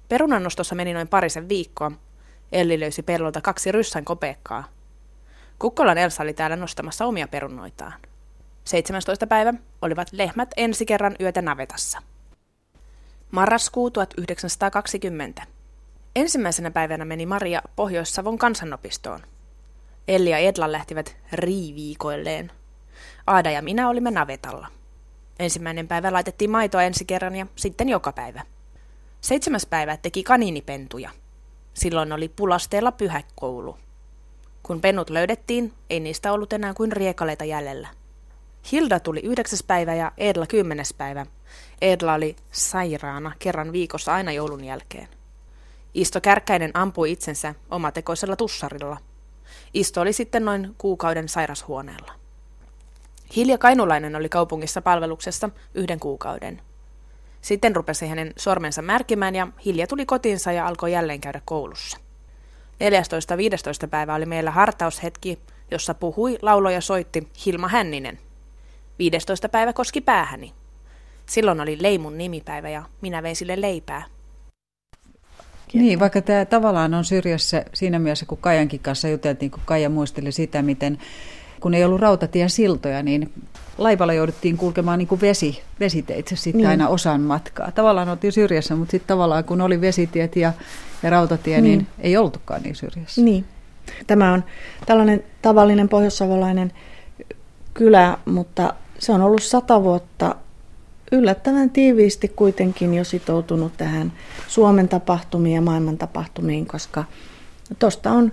Perunannostossa 0.09 0.75
meni 0.75 0.95
noin 0.95 1.09
parisen 1.09 1.49
viikkoa, 1.49 1.93
Elli 2.53 2.81
löysi 2.81 3.03
pellolta 3.03 3.41
kaksi 3.41 3.73
ryssän 3.73 4.05
kopeekkaa. 4.05 4.69
Kukkolan 5.59 5.99
Elsa 5.99 6.23
oli 6.23 6.35
täällä 6.35 6.57
nostamassa 6.57 7.07
omia 7.07 7.29
perunoitaan. 7.29 7.95
17. 8.65 9.27
päivä 9.27 9.55
olivat 9.83 10.09
lehmät 10.13 10.49
ensi 10.57 10.87
kerran 10.87 11.17
yötä 11.21 11.43
navetassa. 11.43 12.03
Marraskuu 13.31 13.91
1920. 13.91 15.43
Ensimmäisenä 16.17 16.71
päivänä 16.71 17.05
meni 17.05 17.27
Maria 17.27 17.63
Pohjois-Savon 17.77 18.39
kansanopistoon. 18.39 19.21
Elli 20.09 20.31
ja 20.31 20.39
Edla 20.39 20.73
lähtivät 20.73 21.17
riiviikoilleen. 21.33 22.53
Aada 23.27 23.51
ja 23.51 23.63
minä 23.63 23.89
olimme 23.89 24.11
navetalla. 24.11 24.67
Ensimmäinen 25.39 25.89
päivä 25.89 26.13
laitettiin 26.13 26.51
maitoa 26.51 26.83
ensi 26.83 27.05
kerran 27.05 27.37
ja 27.37 27.47
sitten 27.57 27.89
joka 27.89 28.13
päivä. 28.13 28.43
Seitsemäs 29.21 29.67
päivä 29.67 29.97
teki 29.97 30.23
kaniinipentuja– 30.23 31.11
Silloin 31.75 32.13
oli 32.13 32.29
pulasteella 32.29 32.93
pyhäkoulu. 32.93 33.77
Kun 34.63 34.81
pennut 34.81 35.11
löydettiin, 35.11 35.73
ei 35.91 36.01
niistä 36.01 36.33
ollut 36.33 36.53
enää 36.53 36.75
kuin 36.75 36.93
riekaleita 36.93 37.45
jäljellä. 37.45 37.89
Hilda 38.73 39.01
tuli 39.01 39.21
yhdeksäs 39.21 39.63
päivä 39.63 39.95
ja 39.95 40.13
Edla 40.19 40.47
kymmenes 40.47 40.95
päivä. 40.95 41.27
Edla 41.83 42.15
oli 42.15 42.37
sairaana 42.53 43.33
kerran 43.39 43.73
viikossa 43.73 44.15
aina 44.15 44.33
joulun 44.33 44.65
jälkeen. 44.65 45.09
Isto 45.95 46.21
Kärkkäinen 46.21 46.71
ampui 46.75 47.13
itsensä 47.13 47.55
omatekoisella 47.71 48.37
tussarilla. 48.37 48.97
Isto 49.75 50.01
oli 50.01 50.13
sitten 50.13 50.45
noin 50.45 50.75
kuukauden 50.79 51.29
sairashuoneella. 51.29 52.13
Hilja 53.37 53.59
Kainulainen 53.59 54.17
oli 54.17 54.29
kaupungissa 54.29 54.83
palveluksessa 54.83 55.51
yhden 55.75 56.01
kuukauden. 56.01 56.63
Sitten 57.41 57.77
rupesi 57.77 58.07
hänen 58.07 58.33
sormensa 58.37 58.83
märkimään 58.83 59.35
ja 59.35 59.49
Hilja 59.65 59.87
tuli 59.87 60.07
kotiinsa 60.07 60.53
ja 60.53 60.67
alkoi 60.67 60.93
jälleen 60.93 61.21
käydä 61.21 61.41
koulussa. 61.45 61.97
14.15. 63.85 63.89
päivä 63.89 64.15
oli 64.15 64.27
meillä 64.27 64.51
hartaushetki, 64.51 65.39
jossa 65.71 65.95
puhui, 65.95 66.39
lauloi 66.43 66.75
ja 66.75 66.81
soitti 66.81 67.29
Hilma 67.47 67.69
Hänninen. 67.69 68.19
15. 68.99 69.49
päivä 69.49 69.73
koski 69.73 70.01
päähäni. 70.01 70.55
Silloin 71.27 71.61
oli 71.61 71.79
Leimun 71.81 72.19
nimipäivä 72.19 72.69
ja 72.69 72.83
minä 73.01 73.23
vein 73.23 73.37
sille 73.37 73.61
leipää. 73.61 74.05
Niin, 75.75 76.01
vaikka 76.01 76.23
tämä 76.23 76.45
tavallaan 76.45 76.95
on 76.95 77.05
syrjässä 77.05 77.65
siinä 77.75 77.99
mielessä, 77.99 78.27
kun 78.27 78.39
Kajankin 78.39 78.81
kanssa 78.81 79.09
juteltiin, 79.09 79.51
kun 79.51 79.61
Kaija 79.65 79.91
muisteli 79.91 80.33
sitä, 80.33 80.63
miten 80.63 80.99
kun 81.61 81.75
ei 81.75 81.85
ollut 81.85 82.01
rautatiesiltoja, 82.01 83.03
niin 83.03 83.33
laivalla 83.79 84.13
jouduttiin 84.13 84.57
kulkemaan 84.57 84.99
niin 84.99 85.09
kuin 85.09 85.21
vesi, 85.21 85.63
vesiteitse 85.81 86.37
sitten 86.37 86.59
niin. 86.59 86.69
aina 86.69 86.89
osan 86.89 87.21
matkaa. 87.21 87.73
Tavallaan 87.73 88.09
oltiin 88.09 88.33
syrjässä, 88.33 88.77
mutta 88.77 88.91
sitten 88.91 89.09
tavallaan 89.09 89.45
kun 89.45 89.61
oli 89.61 89.81
vesitiet 89.81 90.37
ja, 90.37 90.53
ja 91.03 91.11
rautatie, 91.11 91.61
niin. 91.61 91.79
niin 91.79 91.87
ei 92.01 92.17
oltukaan 92.17 92.63
niin 92.63 92.77
syrjässä. 92.77 93.23
Niin. 93.23 93.45
Tämä 94.07 94.33
on 94.33 94.45
tällainen 94.87 95.25
tavallinen 95.43 95.89
pohjoissavolainen 95.89 96.73
kylä, 97.75 98.19
mutta 98.25 98.75
se 98.99 99.13
on 99.13 99.23
ollut 99.23 99.43
sata 99.43 99.83
vuotta 99.83 100.35
yllättävän 101.13 101.71
tiiviisti 101.71 102.29
kuitenkin 102.29 102.95
jo 102.95 103.05
sitoutunut 103.05 103.73
tähän 103.77 104.13
Suomen 104.49 104.89
tapahtumiin 104.89 105.55
ja 105.55 105.61
maailman 105.61 105.99
tapahtumiin, 105.99 106.67
koska 106.67 107.05
tuosta 107.79 108.11
on 108.11 108.33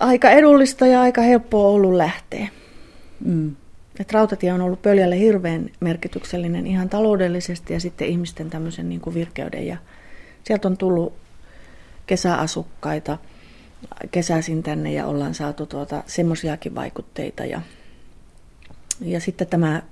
aika 0.00 0.30
edullista 0.30 0.86
ja 0.86 1.00
aika 1.00 1.20
helppoa 1.20 1.68
ollut 1.68 1.94
lähteä. 1.94 2.48
Mm. 3.24 3.56
Et 4.00 4.12
rautatie 4.12 4.52
on 4.52 4.60
ollut 4.60 4.82
Pöljälle 4.82 5.18
hirveän 5.18 5.70
merkityksellinen 5.80 6.66
ihan 6.66 6.88
taloudellisesti 6.88 7.72
ja 7.72 7.80
sitten 7.80 8.08
ihmisten 8.08 8.50
tämmöisen 8.50 8.88
niin 8.88 9.00
kuin 9.00 9.14
virkeyden. 9.14 9.66
Ja 9.66 9.76
sieltä 10.44 10.68
on 10.68 10.76
tullut 10.76 11.12
kesäasukkaita 12.06 13.18
kesäisin 14.10 14.62
tänne 14.62 14.92
ja 14.92 15.06
ollaan 15.06 15.34
saatu 15.34 15.66
tuota, 15.66 16.02
semmoisiakin 16.06 16.74
vaikutteita. 16.74 17.44
Ja, 17.44 17.60
ja 19.00 19.20
sitten 19.20 19.46
tämä 19.46 19.82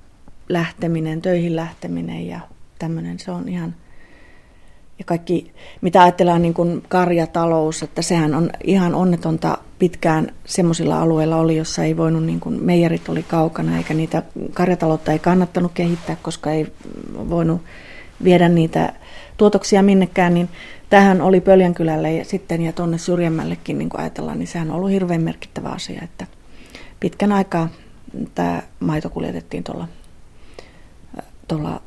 lähteminen, 0.49 1.23
töihin 1.23 1.57
lähteminen 1.57 2.27
ja 2.27 2.41
tämmöinen, 2.79 3.19
se 3.19 3.31
on 3.31 3.49
ihan– 3.49 3.75
ja 4.99 5.05
kaikki, 5.05 5.53
mitä 5.81 6.03
ajatellaan 6.03 6.43
niin 6.43 6.55
kuin 6.55 6.83
karjatalous, 6.89 7.83
että 7.83 8.03
sehän 8.03 8.35
on 8.35 8.51
ihan 8.65 8.95
onnetonta 8.95 9.59
pitkään 9.79 10.33
semmoisilla 10.45 11.01
alueilla 11.01 11.37
oli, 11.37 11.57
jossa 11.57 11.85
ei 11.85 11.97
voinut, 11.97 12.25
niin 12.25 12.41
kuin 12.41 12.63
meijerit 12.63 13.09
oli 13.09 13.23
kaukana, 13.23 13.77
eikä 13.77 13.95
niitä 13.95 14.23
karjataloutta 14.55 15.13
ei 15.13 15.19
kannattanut 15.19 15.73
kehittää, 15.75 16.17
koska 16.23 16.51
ei 16.51 16.67
voinut 17.29 17.63
viedä 18.25 18.49
niitä 18.49 18.93
tuotoksia 19.37 19.83
minnekään, 19.83 20.35
niin 20.35 20.49
tähän 20.91 21.21
oli 21.21 21.41
Pöljänkylälle 21.41 22.13
ja 22.13 22.25
sitten 22.25 22.63
ja 22.63 22.73
tuonne 22.73 22.99
syrjemmällekin, 22.99 23.79
niin 23.79 23.89
kuin 23.89 24.01
ajatellaan, 24.01 24.39
niin 24.39 24.47
sehän 24.47 24.71
on 24.71 24.77
ollut 24.77 24.91
hirveän 24.91 25.23
merkittävä 25.23 25.69
asia, 25.69 26.01
että 26.05 26.27
pitkän 27.01 27.33
aikaa 27.33 27.69
tämä 28.35 28.63
maito 28.81 29.11
kuljetettiin 29.11 29.65
tuolla, 29.65 29.89
tuolla 31.49 31.83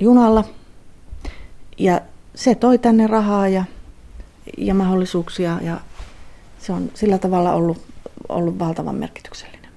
junalla. 0.00 0.44
Ja 1.78 2.00
se 2.34 2.54
toi 2.54 2.78
tänne 2.78 3.06
rahaa 3.06 3.48
ja, 3.48 3.64
ja 4.58 4.74
mahdollisuuksia 4.74 5.58
ja 5.62 5.80
se 6.58 6.72
on 6.72 6.90
sillä 6.94 7.18
tavalla 7.18 7.52
ollut, 7.52 7.82
ollut 8.28 8.58
valtavan 8.58 8.94
merkityksellinen. 8.94 9.70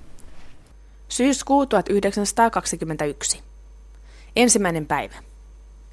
Syyskuu 1.10 1.66
1921. 1.66 3.44
Ensimmäinen 4.36 4.86
päivä. 4.86 5.16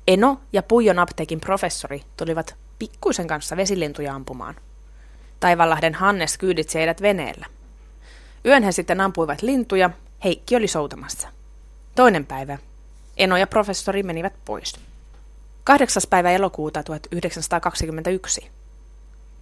Eno 0.09 0.41
ja 0.53 0.63
Puijon 0.63 0.99
apteekin 0.99 1.41
professori 1.41 2.03
tulivat 2.17 2.55
pikkuisen 2.79 3.27
kanssa 3.27 3.57
vesilintuja 3.57 4.15
ampumaan. 4.15 4.55
Taivanlahden 5.41 5.95
Hannes 5.95 6.39
kyyditsi 6.39 6.79
heidät 6.79 7.03
veneellä. 7.03 7.47
Yön 8.47 8.63
he 8.63 8.73
sitten 8.73 9.01
ampuivat 9.01 9.43
lintuja, 9.43 9.91
Heikki 10.25 10.57
oli 10.57 10.69
soutamassa. 10.69 11.29
Toinen 11.95 12.27
päivä. 12.27 12.59
Eno 13.17 13.37
ja 13.37 13.47
professori 13.47 14.03
menivät 14.03 14.35
pois. 14.45 14.75
8. 15.65 16.03
päivä 16.11 16.31
elokuuta 16.31 16.83
1921 16.83 18.51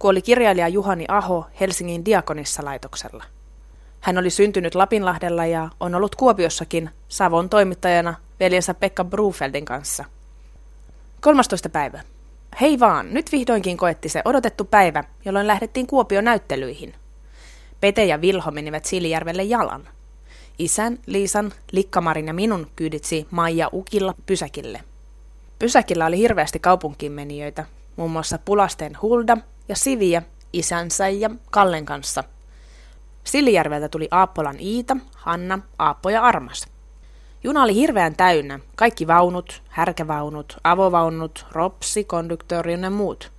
kuoli 0.01 0.21
kirjailija 0.21 0.67
Juhani 0.67 1.05
Aho 1.07 1.45
Helsingin 1.59 2.05
Diakonissa 2.05 2.65
laitoksella. 2.65 3.23
Hän 3.99 4.17
oli 4.17 4.29
syntynyt 4.29 4.75
Lapinlahdella 4.75 5.45
ja 5.45 5.69
on 5.79 5.95
ollut 5.95 6.15
Kuopiossakin 6.15 6.89
Savon 7.07 7.49
toimittajana 7.49 8.13
veljensä 8.39 8.73
Pekka 8.73 9.03
Brufeldin 9.03 9.65
kanssa. 9.65 10.05
13. 11.21 11.69
päivä. 11.69 12.01
Hei 12.61 12.79
vaan, 12.79 13.13
nyt 13.13 13.31
vihdoinkin 13.31 13.77
koetti 13.77 14.09
se 14.09 14.21
odotettu 14.25 14.65
päivä, 14.65 15.03
jolloin 15.25 15.47
lähdettiin 15.47 15.87
Kuopion 15.87 16.25
näyttelyihin. 16.25 16.93
Pete 17.81 18.05
ja 18.05 18.21
Vilho 18.21 18.51
menivät 18.51 18.85
Siilijärvelle 18.85 19.43
jalan. 19.43 19.87
Isän, 20.59 20.99
Liisan, 21.05 21.53
Likkamarin 21.71 22.27
ja 22.27 22.33
minun 22.33 22.67
kyyditsi 22.75 23.27
Maija 23.31 23.69
Ukilla 23.73 24.15
pysäkille. 24.25 24.83
Pysäkillä 25.59 26.05
oli 26.05 26.17
hirveästi 26.17 26.59
kaupunkiin 26.59 27.11
menijöitä, 27.11 27.65
muun 27.95 28.11
muassa 28.11 28.37
Pulasteen 28.45 28.97
Hulda 29.01 29.37
ja 29.69 29.75
Siviä 29.75 30.21
isänsä 30.53 31.09
ja 31.09 31.29
Kallen 31.51 31.85
kanssa. 31.85 32.23
Silijärveltä 33.23 33.89
tuli 33.89 34.07
Aappolan 34.11 34.59
Iita, 34.59 34.97
Hanna, 35.15 35.59
Aappo 35.79 36.09
ja 36.09 36.23
Armas. 36.23 36.67
Juna 37.43 37.63
oli 37.63 37.75
hirveän 37.75 38.15
täynnä, 38.15 38.59
kaikki 38.75 39.07
vaunut, 39.07 39.63
härkävaunut, 39.69 40.57
avovaunut, 40.63 41.45
ropsi, 41.51 42.03
konduktööri 42.03 42.81
ja 42.81 42.89
muut. 42.89 43.31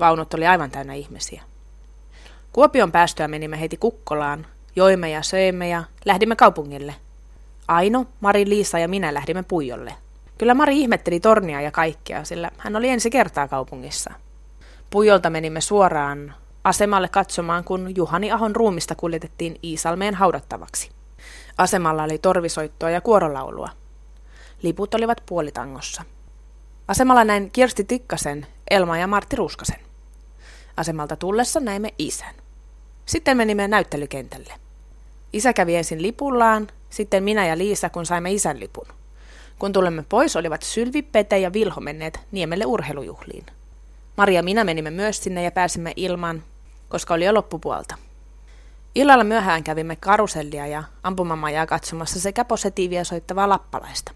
Vaunut 0.00 0.34
oli 0.34 0.46
aivan 0.46 0.70
täynnä 0.70 0.94
ihmisiä. 0.94 1.42
Kuopion 2.52 2.92
päästöä 2.92 3.28
menimme 3.28 3.60
heti 3.60 3.76
Kukkolaan, 3.76 4.46
joimme 4.76 5.10
ja 5.10 5.22
söimme 5.22 5.68
ja 5.68 5.84
lähdimme 6.04 6.36
kaupungille. 6.36 6.94
Aino, 7.68 8.06
Mari, 8.20 8.48
Liisa 8.48 8.78
ja 8.78 8.88
minä 8.88 9.14
lähdimme 9.14 9.42
Puijolle– 9.42 9.94
Kyllä 10.40 10.54
Mari 10.54 10.80
ihmetteli 10.80 11.20
tornia 11.20 11.60
ja 11.60 11.70
kaikkea, 11.70 12.24
sillä 12.24 12.50
hän 12.58 12.76
oli 12.76 12.88
ensi 12.88 13.10
kertaa 13.10 13.48
kaupungissa. 13.48 14.12
Pujolta 14.90 15.30
menimme 15.30 15.60
suoraan 15.60 16.34
asemalle 16.64 17.08
katsomaan, 17.08 17.64
kun 17.64 17.96
Juhani 17.96 18.32
Ahon 18.32 18.56
ruumista 18.56 18.94
kuljetettiin 18.94 19.56
Iisalmeen 19.64 20.14
haudattavaksi. 20.14 20.90
Asemalla 21.58 22.02
oli 22.02 22.18
torvisoittoa 22.18 22.90
ja 22.90 23.00
kuorolaulua. 23.00 23.68
Liput 24.62 24.94
olivat 24.94 25.22
puolitangossa. 25.26 26.02
Asemalla 26.88 27.24
näin 27.24 27.50
Kirsti 27.50 27.84
Tikkasen, 27.84 28.46
Elma 28.70 28.98
ja 28.98 29.06
Martti 29.06 29.36
Ruskasen. 29.36 29.80
Asemalta 30.76 31.16
tullessa 31.16 31.60
näimme 31.60 31.94
isän. 31.98 32.34
Sitten 33.06 33.36
menimme 33.36 33.68
näyttelykentälle. 33.68 34.54
Isä 35.32 35.52
kävi 35.52 35.76
ensin 35.76 36.02
lipullaan, 36.02 36.68
sitten 36.90 37.24
minä 37.24 37.46
ja 37.46 37.58
Liisa, 37.58 37.90
kun 37.90 38.06
saimme 38.06 38.32
isän 38.32 38.60
lipun. 38.60 38.86
Kun 39.58 39.72
tulemme 39.72 40.04
pois, 40.08 40.36
olivat 40.36 40.62
Sylvi, 40.62 41.02
Pete 41.02 41.38
ja 41.38 41.52
Vilho 41.52 41.80
menneet 41.80 42.20
Niemelle 42.32 42.66
urheilujuhliin. 42.66 43.46
Maria 44.16 44.38
ja 44.38 44.42
minä 44.42 44.64
menimme 44.64 44.90
myös 44.90 45.22
sinne 45.22 45.42
ja 45.42 45.50
pääsimme 45.50 45.92
ilman, 45.96 46.42
koska 46.88 47.14
oli 47.14 47.24
jo 47.24 47.34
loppupuolta. 47.34 47.94
Illalla 48.94 49.24
myöhään 49.24 49.64
kävimme 49.64 49.96
karusellia 49.96 50.66
ja 50.66 50.84
ampumamajaa 51.02 51.66
katsomassa 51.66 52.20
sekä 52.20 52.44
positiivia 52.44 53.04
soittavaa 53.04 53.48
lappalaista. 53.48 54.12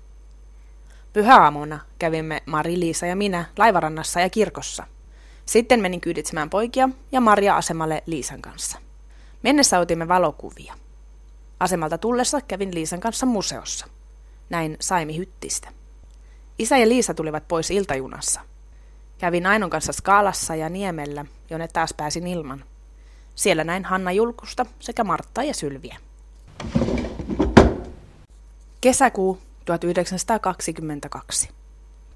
Pyhäaamuna 1.13 1.81
kävimme 1.99 2.43
Mari, 2.47 2.81
Liisa 2.81 3.07
ja 3.07 3.17
minä 3.17 3.45
laivarannassa 3.59 4.21
ja 4.21 4.31
kirkossa. 4.31 4.87
Sitten 5.47 5.81
menin 5.81 6.01
kyyditsemään 6.01 6.51
poikia 6.51 6.89
ja 7.13 7.21
Maria 7.21 7.57
asemalle 7.57 8.03
Liisan 8.07 8.43
kanssa. 8.43 8.79
Mennessä 9.43 9.79
otimme 9.79 10.09
valokuvia. 10.09 10.75
Asemalta 11.61 11.99
tullessa 11.99 12.41
kävin 12.41 12.75
Liisan 12.75 13.01
kanssa 13.01 13.27
museossa. 13.27 13.87
Näin 14.51 14.77
Saimi 14.81 15.17
Hyttistä. 15.17 15.69
Isä 16.59 16.79
ja 16.79 16.89
Liisa 16.89 17.15
tulivat 17.15 17.49
pois 17.49 17.71
iltajunassa. 17.71 18.41
Kävin 19.19 19.47
Ainon 19.47 19.71
kanssa 19.71 19.93
Skaalassa 19.93 20.55
ja 20.55 20.69
Niemellä, 20.69 21.25
jonne 21.51 21.69
taas 21.69 21.95
pääsin 21.97 22.27
ilman. 22.27 22.65
Siellä 23.35 23.65
näin 23.65 23.85
Hanna 23.85 24.13
Julkusta 24.13 24.67
sekä 24.81 25.05
Martta 25.05 25.43
ja 25.43 25.55
Sylviä. 25.55 25.97
Kesäkuu 28.81 29.39
1922. 29.65 31.49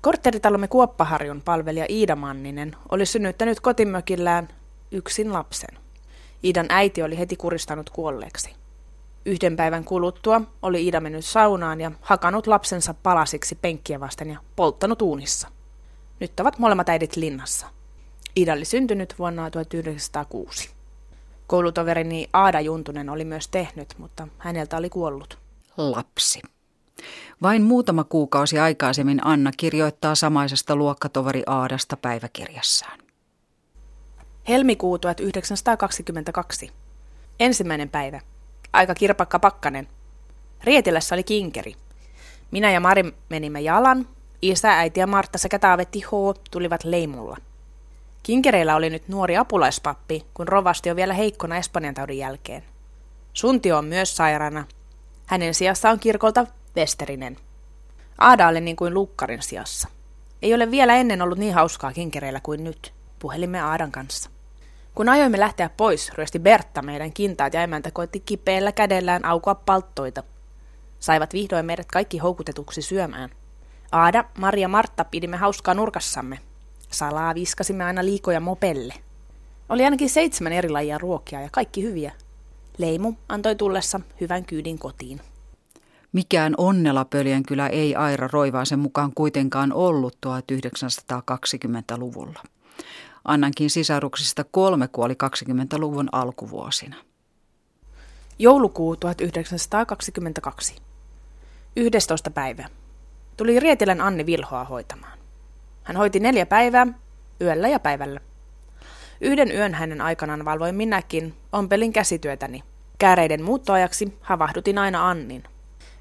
Kortteritalomme 0.00 0.68
Kuoppaharjun 0.68 1.42
palvelija 1.44 1.86
Iida 1.88 2.16
Manninen 2.16 2.76
oli 2.88 3.06
synnyttänyt 3.06 3.60
kotimökillään 3.60 4.48
yksin 4.90 5.32
lapsen. 5.32 5.78
Iidan 6.44 6.66
äiti 6.68 7.02
oli 7.02 7.18
heti 7.18 7.36
kuristanut 7.36 7.90
kuolleeksi. 7.90 8.50
Yhden 9.24 9.56
päivän 9.56 9.84
kuluttua 9.84 10.40
oli 10.62 10.84
Iida 10.84 11.00
mennyt 11.00 11.24
saunaan 11.24 11.80
ja 11.80 11.92
hakanut 12.00 12.46
lapsensa 12.46 12.94
palasiksi 12.94 13.54
penkkiä 13.54 14.00
vasten 14.00 14.30
ja 14.30 14.38
polttanut 14.56 15.02
uunissa. 15.02 15.48
Nyt 16.20 16.40
ovat 16.40 16.58
molemmat 16.58 16.88
äidit 16.88 17.16
linnassa. 17.16 17.66
Iida 18.36 18.52
oli 18.52 18.64
syntynyt 18.64 19.14
vuonna 19.18 19.50
1906. 19.50 20.70
Koulutoverini 21.46 22.28
Aada 22.32 22.60
Juntunen 22.60 23.10
oli 23.10 23.24
myös 23.24 23.48
tehnyt, 23.48 23.94
mutta 23.98 24.28
häneltä 24.38 24.76
oli 24.76 24.90
kuollut. 24.90 25.38
Lapsi. 25.76 26.40
Vain 27.42 27.62
muutama 27.62 28.04
kuukausi 28.04 28.58
aikaisemmin 28.58 29.26
Anna 29.26 29.50
kirjoittaa 29.56 30.14
samaisesta 30.14 30.76
luokkatoveri 30.76 31.42
Aadasta 31.46 31.96
päiväkirjassaan. 31.96 32.98
Helmikuu 34.48 34.98
1922. 34.98 36.70
Ensimmäinen 37.40 37.88
päivä. 37.88 38.20
Aika 38.72 38.94
kirpakka 38.94 39.38
pakkanen. 39.38 39.88
Rietilässä 40.64 41.14
oli 41.14 41.24
kinkeri. 41.24 41.74
Minä 42.50 42.70
ja 42.70 42.80
Mari 42.80 43.14
menimme 43.28 43.60
jalan. 43.60 44.08
Isä, 44.42 44.78
äiti 44.78 45.00
ja 45.00 45.06
Martta 45.06 45.38
sekä 45.38 45.58
Taavetti 45.58 46.00
H. 46.00 46.10
tulivat 46.50 46.84
leimulla. 46.84 47.36
Kinkereillä 48.22 48.76
oli 48.76 48.90
nyt 48.90 49.08
nuori 49.08 49.36
apulaispappi, 49.36 50.26
kun 50.34 50.48
rovasti 50.48 50.90
on 50.90 50.96
vielä 50.96 51.14
heikkona 51.14 51.56
Espanjan 51.56 51.94
taudin 51.94 52.18
jälkeen. 52.18 52.64
Suntio 53.32 53.78
on 53.78 53.84
myös 53.84 54.16
sairaana. 54.16 54.64
Hänen 55.26 55.54
sijassa 55.54 55.90
on 55.90 56.00
kirkolta 56.00 56.46
Westerinen. 56.78 57.36
Aada 58.18 58.48
oli 58.48 58.60
niin 58.60 58.76
kuin 58.76 58.94
lukkarin 58.94 59.42
sijassa. 59.42 59.88
Ei 60.42 60.54
ole 60.54 60.70
vielä 60.70 60.96
ennen 60.96 61.22
ollut 61.22 61.38
niin 61.38 61.54
hauskaa 61.54 61.92
kinkereillä 61.92 62.40
kuin 62.40 62.64
nyt. 62.64 62.92
Puhelimme 63.18 63.60
Aadan 63.60 63.92
kanssa. 63.92 64.30
Kun 64.94 65.08
ajoimme 65.08 65.40
lähteä 65.40 65.68
pois, 65.68 66.12
ryösti 66.12 66.38
Bertta 66.38 66.82
meidän 66.82 67.12
kintaat 67.12 67.54
ja 67.54 67.62
emäntä 67.62 67.90
koitti 67.90 68.20
kipeällä 68.20 68.72
kädellään 68.72 69.24
aukoa 69.24 69.54
palttoita. 69.54 70.22
Saivat 71.00 71.32
vihdoin 71.32 71.66
meidät 71.66 71.86
kaikki 71.86 72.18
houkutetuksi 72.18 72.82
syömään. 72.82 73.30
Aada, 73.92 74.24
Maria 74.38 74.68
Martta 74.68 75.04
pidimme 75.04 75.36
hauskaa 75.36 75.74
nurkassamme. 75.74 76.38
Salaa 76.90 77.34
viskasimme 77.34 77.84
aina 77.84 78.04
liikoja 78.04 78.40
mopelle. 78.40 78.94
Oli 79.68 79.84
ainakin 79.84 80.10
seitsemän 80.10 80.52
eri 80.52 80.68
lajia 80.68 80.98
ruokia 80.98 81.40
ja 81.40 81.48
kaikki 81.52 81.82
hyviä. 81.82 82.12
Leimu 82.78 83.12
antoi 83.28 83.56
tullessa 83.56 84.00
hyvän 84.20 84.44
kyydin 84.44 84.78
kotiin. 84.78 85.20
Mikään 86.12 86.54
onnelapöljen 86.56 87.42
kylä 87.42 87.66
ei 87.66 87.96
Aira 87.96 88.28
Roivaasen 88.32 88.78
mukaan 88.78 89.12
kuitenkaan 89.14 89.72
ollut 89.72 90.18
1920-luvulla. 90.26 92.42
Annankin 93.24 93.70
sisaruksista 93.70 94.44
kolme 94.44 94.88
kuoli 94.88 95.14
20-luvun 95.14 96.08
alkuvuosina. 96.12 96.96
Joulukuu 98.38 98.96
1922. 98.96 100.76
11. 101.76 102.30
päivä. 102.30 102.68
Tuli 103.36 103.60
Rietilän 103.60 104.00
Anni 104.00 104.26
Vilhoa 104.26 104.64
hoitamaan. 104.64 105.18
Hän 105.82 105.96
hoiti 105.96 106.20
neljä 106.20 106.46
päivää, 106.46 106.86
yöllä 107.40 107.68
ja 107.68 107.80
päivällä. 107.80 108.20
Yhden 109.20 109.52
yön 109.52 109.74
hänen 109.74 110.00
aikanaan 110.00 110.44
valvoin 110.44 110.74
minäkin, 110.74 111.34
ompelin 111.52 111.92
käsityötäni. 111.92 112.64
Kääreiden 112.98 113.42
muuttoajaksi 113.42 114.18
havahdutin 114.20 114.78
aina 114.78 115.08
Annin. 115.08 115.44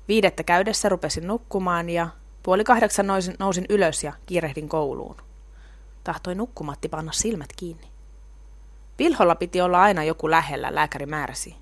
Viidettä 0.08 0.44
käydessä 0.44 0.90
rupesin 0.90 1.28
nukkumaan 1.28 1.90
ja 1.90 2.08
puoli 2.44 2.64
kahdeksan 2.64 3.08
nousin, 3.08 3.36
nousin 3.40 3.66
ylös 3.70 4.04
ja 4.04 4.14
kiirehdin 4.26 4.70
kouluun. 4.70 5.16
Tahtoi 6.04 6.36
nukkumatti 6.36 6.90
panna 6.90 7.12
silmät 7.12 7.50
kiinni. 7.56 7.88
Vilholla 9.00 9.36
piti 9.36 9.62
olla 9.62 9.82
aina 9.82 10.04
joku 10.04 10.32
lähellä, 10.32 10.76
lääkäri 10.76 11.06
määräsi. 11.06 11.56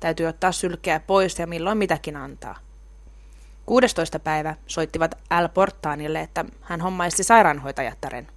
Täytyy 0.00 0.26
ottaa 0.26 0.52
sylkeä 0.52 1.00
pois 1.00 1.38
ja 1.38 1.46
milloin 1.46 1.78
mitäkin 1.78 2.16
antaa. 2.16 2.58
16. 3.66 4.18
päivä 4.18 4.56
soittivat 4.66 5.14
L. 5.14 5.48
Portaanille, 5.54 6.20
että 6.20 6.44
hän 6.60 6.80
hommaisi 6.80 7.24
sairaanhoitajattaren. 7.24 8.28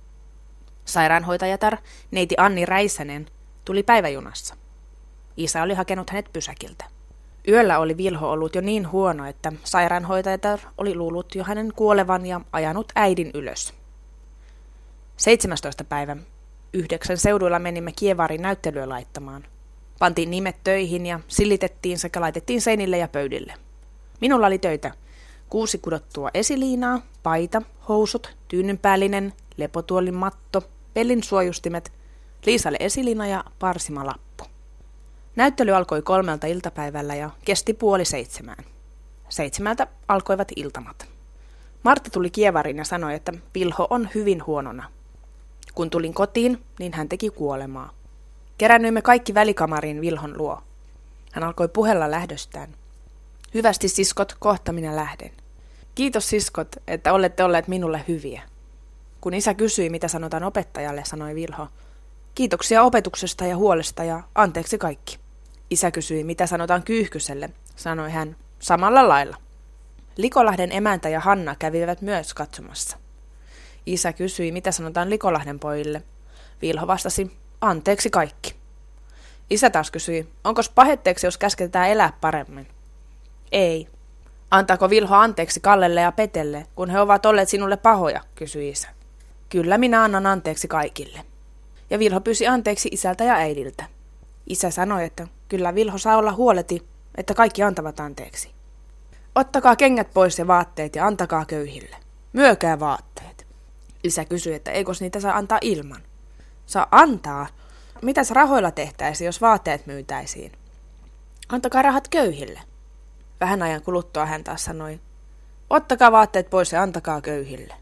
Sairaanhoitajatar, 0.86 1.78
neiti 2.12 2.36
Anni 2.38 2.66
Räisänen, 2.66 3.26
tuli 3.66 3.84
päiväjunassa. 3.84 4.56
Isä 5.38 5.64
oli 5.64 5.74
hakenut 5.74 6.10
hänet 6.10 6.34
pysäkiltä. 6.34 6.95
Yöllä 7.48 7.80
oli 7.80 7.98
Vilho 7.98 8.32
ollut 8.32 8.56
jo 8.56 8.62
niin 8.62 8.92
huono, 8.92 9.26
että 9.26 9.54
sairaanhoitajatar 9.64 10.60
oli 10.78 10.96
luullut 10.96 11.36
jo 11.36 11.44
hänen 11.44 11.74
kuolevan 11.76 12.26
ja 12.26 12.42
ajanut 12.52 12.92
äidin 12.96 13.32
ylös. 13.34 13.74
17. 15.18 15.84
päivä. 15.84 16.18
Yhdeksän 16.74 17.18
seuduilla 17.18 17.60
menimme 17.60 17.92
Kievarin 17.92 18.42
näyttelyä 18.42 18.90
laittamaan. 18.90 19.44
Pantiin 20.00 20.32
nimet 20.32 20.56
töihin 20.64 21.06
ja 21.06 21.20
silitettiin 21.28 22.00
sekä 22.00 22.22
laitettiin 22.22 22.62
seinille 22.62 22.98
ja 22.98 23.08
pöydille. 23.08 23.54
Minulla 24.22 24.48
oli 24.48 24.60
töitä. 24.60 24.92
Kuusi 25.50 25.78
kudottua 25.78 26.30
esiliinaa, 26.34 27.02
paita, 27.24 27.62
housut, 27.88 28.36
tyynynpäällinen, 28.48 29.34
lepotuolin 29.58 30.16
matto, 30.16 30.64
pellin 30.94 31.24
suojustimet, 31.24 31.92
Liisalle 32.46 32.78
esiliina 32.80 33.28
ja 33.28 33.44
parsimalappu. 33.60 34.25
Näyttely 35.36 35.72
alkoi 35.72 36.02
kolmelta 36.02 36.48
iltapäivällä 36.48 37.16
ja 37.16 37.30
kesti 37.46 37.74
puoli 37.74 38.06
seitsemään. 38.06 38.66
Seitsemältä 39.30 39.88
alkoivat 40.08 40.48
iltamat. 40.56 41.08
Martta 41.84 42.10
tuli 42.10 42.30
kievarin 42.30 42.78
ja 42.78 42.86
sanoi, 42.86 43.14
että 43.14 43.34
Vilho 43.56 43.88
on 43.90 44.10
hyvin 44.16 44.46
huonona. 44.46 44.92
Kun 45.74 45.90
tulin 45.90 46.14
kotiin, 46.14 46.64
niin 46.80 46.94
hän 46.94 47.10
teki 47.10 47.30
kuolemaa. 47.30 47.94
Kerännyimme 48.58 49.02
kaikki 49.02 49.34
välikamariin 49.34 50.02
Vilhon 50.02 50.38
luo. 50.38 50.62
Hän 51.32 51.44
alkoi 51.44 51.68
puhella 51.68 52.12
lähdöstään. 52.12 52.76
Hyvästi 53.54 53.88
siskot, 53.88 54.36
kohta 54.40 54.72
minä 54.72 54.96
lähden. 54.96 55.32
Kiitos 55.96 56.30
siskot, 56.30 56.76
että 56.88 57.14
olette 57.14 57.44
olleet 57.44 57.68
minulle 57.68 58.04
hyviä. 58.08 58.42
Kun 59.22 59.34
isä 59.34 59.54
kysyi, 59.54 59.90
mitä 59.90 60.08
sanotaan 60.08 60.44
opettajalle, 60.44 61.04
sanoi 61.06 61.36
Vilho. 61.36 61.68
Kiitoksia 62.36 62.84
opetuksesta 62.84 63.46
ja 63.46 63.58
huolesta 63.58 64.04
ja 64.04 64.24
anteeksi 64.36 64.78
kaikki. 64.78 65.25
Isä 65.70 65.92
kysyi, 65.92 66.24
mitä 66.24 66.48
sanotaan 66.48 66.84
kyyhkyselle, 66.84 67.50
sanoi 67.76 68.12
hän, 68.12 68.36
samalla 68.60 69.08
lailla. 69.08 69.38
Likolahden 70.18 70.72
emäntä 70.72 71.10
ja 71.10 71.20
Hanna 71.20 71.56
kävivät 71.56 72.02
myös 72.02 72.34
katsomassa. 72.34 72.98
Isä 73.86 74.14
kysyi, 74.14 74.52
mitä 74.52 74.72
sanotaan 74.72 75.10
Likolahden 75.10 75.60
pojille. 75.60 76.02
Vilho 76.62 76.88
vastasi, 76.88 77.32
anteeksi 77.62 78.10
kaikki. 78.10 78.56
Isä 79.50 79.70
taas 79.70 79.92
kysyi, 79.92 80.30
onko 80.44 80.62
pahetteeksi, 80.76 81.28
jos 81.28 81.38
käsketään 81.38 81.90
elää 81.90 82.14
paremmin? 82.22 82.68
Ei. 83.52 83.88
Antaako 84.52 84.90
Vilho 84.90 85.16
anteeksi 85.16 85.60
Kallelle 85.60 86.02
ja 86.02 86.12
Petelle, 86.12 86.68
kun 86.76 86.90
he 86.90 87.00
ovat 87.00 87.26
olleet 87.26 87.50
sinulle 87.50 87.78
pahoja, 87.78 88.22
kysyi 88.36 88.70
isä. 88.70 88.88
Kyllä 89.50 89.78
minä 89.78 90.04
annan 90.04 90.26
anteeksi 90.26 90.68
kaikille. 90.68 91.20
Ja 91.90 92.00
Vilho 92.00 92.22
pyysi 92.22 92.48
anteeksi 92.48 92.90
isältä 92.92 93.24
ja 93.24 93.34
äidiltä. 93.34 93.95
Isä 94.48 94.72
sanoi, 94.72 95.06
että 95.06 95.28
kyllä 95.50 95.76
Vilho 95.76 95.98
saa 95.98 96.18
olla 96.18 96.34
huoleti, 96.34 96.88
että 97.16 97.34
kaikki 97.34 97.64
antavat 97.64 98.00
anteeksi. 98.00 98.52
Ottakaa 99.36 99.76
kengät 99.76 100.14
pois 100.14 100.40
ja 100.40 100.48
vaatteet 100.48 100.96
ja 100.96 101.08
antakaa 101.08 101.46
köyhille. 101.46 101.96
Myökää 102.34 102.80
vaatteet. 102.80 103.48
Isä 104.04 104.26
kysyi, 104.26 104.54
että 104.54 104.72
eikö 104.72 104.92
niitä 105.00 105.20
saa 105.20 105.38
antaa 105.38 105.60
ilman. 105.62 106.02
Saa 106.66 106.88
antaa? 106.92 107.48
Mitäs 108.02 108.32
rahoilla 108.32 108.72
tehtäisiin, 108.72 109.26
jos 109.26 109.42
vaatteet 109.42 109.88
myytäisiin? 109.88 110.52
Antakaa 111.50 111.82
rahat 111.82 112.08
köyhille. 112.08 112.62
Vähän 113.40 113.62
ajan 113.62 113.82
kuluttua 113.82 114.26
hän 114.26 114.44
taas 114.44 114.66
sanoi, 114.66 115.00
ottakaa 115.70 116.12
vaatteet 116.12 116.50
pois 116.50 116.72
ja 116.72 116.82
antakaa 116.82 117.22
köyhille. 117.22 117.74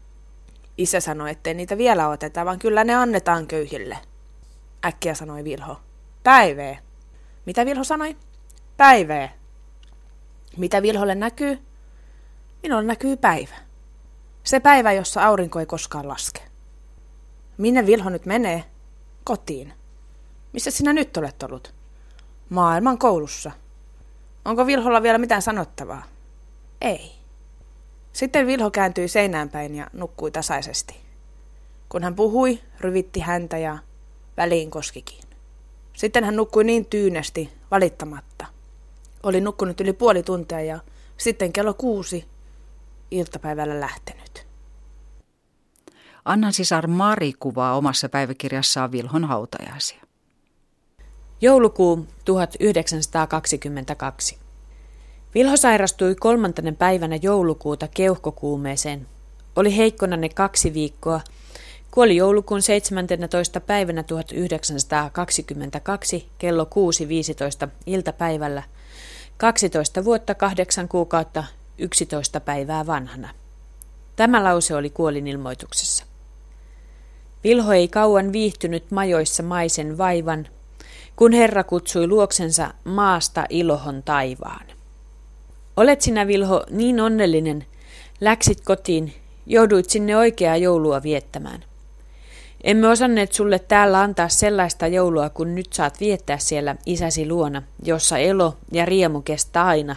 Isä 0.78 1.00
sanoi, 1.00 1.30
ettei 1.30 1.54
niitä 1.54 1.78
vielä 1.78 2.08
oteta, 2.08 2.44
vaan 2.44 2.58
kyllä 2.58 2.84
ne 2.84 2.94
annetaan 2.94 3.46
köyhille. 3.46 3.98
Äkkiä 4.84 5.14
sanoi 5.14 5.44
Vilho. 5.44 5.80
Päivee. 6.24 6.78
Mitä 7.46 7.66
Vilho 7.66 7.84
sanoi? 7.84 8.16
Päivee. 8.76 9.30
Mitä 10.56 10.82
Vilholle 10.82 11.14
näkyy? 11.14 11.58
Minulle 12.62 12.82
näkyy 12.82 13.16
päivä. 13.16 13.54
Se 14.44 14.60
päivä, 14.60 14.92
jossa 14.92 15.24
aurinko 15.24 15.60
ei 15.60 15.66
koskaan 15.66 16.08
laske. 16.08 16.40
Minne 17.58 17.86
Vilho 17.86 18.10
nyt 18.10 18.26
menee? 18.26 18.64
Kotiin. 19.24 19.72
Missä 20.52 20.70
sinä 20.70 20.92
nyt 20.92 21.16
olet 21.16 21.42
ollut? 21.42 21.74
Maailman 22.48 22.98
koulussa. 22.98 23.50
Onko 24.44 24.66
Vilholla 24.66 25.02
vielä 25.02 25.18
mitään 25.18 25.42
sanottavaa? 25.42 26.02
Ei. 26.80 27.12
Sitten 28.12 28.46
Vilho 28.46 28.70
kääntyi 28.70 29.08
seinään 29.08 29.48
päin 29.48 29.74
ja 29.74 29.86
nukkui 29.92 30.30
tasaisesti. 30.30 30.96
Kun 31.88 32.02
hän 32.02 32.14
puhui, 32.14 32.60
ryvitti 32.80 33.20
häntä 33.20 33.58
ja 33.58 33.78
väliin 34.36 34.70
koskikin. 34.70 35.23
Sitten 35.94 36.24
hän 36.24 36.36
nukkui 36.36 36.64
niin 36.64 36.86
tyynesti, 36.86 37.50
valittamatta. 37.70 38.46
Oli 39.22 39.40
nukkunut 39.40 39.80
yli 39.80 39.92
puoli 39.92 40.22
tuntia 40.22 40.60
ja 40.60 40.78
sitten 41.16 41.52
kello 41.52 41.74
kuusi 41.74 42.24
iltapäivällä 43.10 43.80
lähtenyt. 43.80 44.46
Annan 46.24 46.52
sisar 46.52 46.86
Mari 46.86 47.32
kuvaa 47.38 47.76
omassa 47.76 48.08
päiväkirjassaan 48.08 48.92
Vilhon 48.92 49.24
hautajaisia. 49.24 50.00
Joulukuu 51.40 52.06
1922. 52.24 54.38
Vilho 55.34 55.56
sairastui 55.56 56.14
kolmantena 56.14 56.72
päivänä 56.72 57.16
joulukuuta 57.22 57.88
keuhkokuumeeseen. 57.88 59.06
Oli 59.56 59.76
heikkona 59.76 60.16
ne 60.16 60.28
kaksi 60.28 60.74
viikkoa. 60.74 61.20
Kuoli 61.94 62.16
joulukuun 62.16 62.62
17. 62.62 63.60
päivänä 63.60 64.02
1922 64.02 66.28
kello 66.38 66.68
6.15 67.66 67.70
iltapäivällä. 67.86 68.62
12 69.36 70.04
vuotta, 70.04 70.34
8 70.34 70.88
kuukautta, 70.88 71.44
11 71.78 72.40
päivää 72.40 72.86
vanhana. 72.86 73.28
Tämä 74.16 74.44
lause 74.44 74.74
oli 74.74 74.90
kuolinilmoituksessa. 74.90 76.04
Vilho 77.44 77.72
ei 77.72 77.88
kauan 77.88 78.32
viihtynyt 78.32 78.90
majoissa 78.90 79.42
maisen 79.42 79.98
vaivan, 79.98 80.48
kun 81.16 81.32
Herra 81.32 81.64
kutsui 81.64 82.06
luoksensa 82.06 82.74
maasta 82.84 83.46
ilohon 83.48 84.02
taivaan. 84.02 84.66
Olet 85.76 86.00
sinä, 86.00 86.26
Vilho, 86.26 86.64
niin 86.70 87.00
onnellinen. 87.00 87.66
Läksit 88.20 88.60
kotiin, 88.60 89.14
jouduit 89.46 89.90
sinne 89.90 90.16
oikeaa 90.16 90.56
joulua 90.56 91.02
viettämään. 91.02 91.64
Emme 92.64 92.88
osanneet 92.88 93.32
sulle 93.32 93.58
täällä 93.58 94.00
antaa 94.00 94.28
sellaista 94.28 94.86
joulua, 94.86 95.30
kun 95.30 95.54
nyt 95.54 95.72
saat 95.72 96.00
viettää 96.00 96.38
siellä 96.38 96.76
isäsi 96.86 97.28
luona, 97.28 97.62
jossa 97.82 98.18
elo 98.18 98.56
ja 98.72 98.84
riemu 98.84 99.20
kestää 99.20 99.66
aina. 99.66 99.96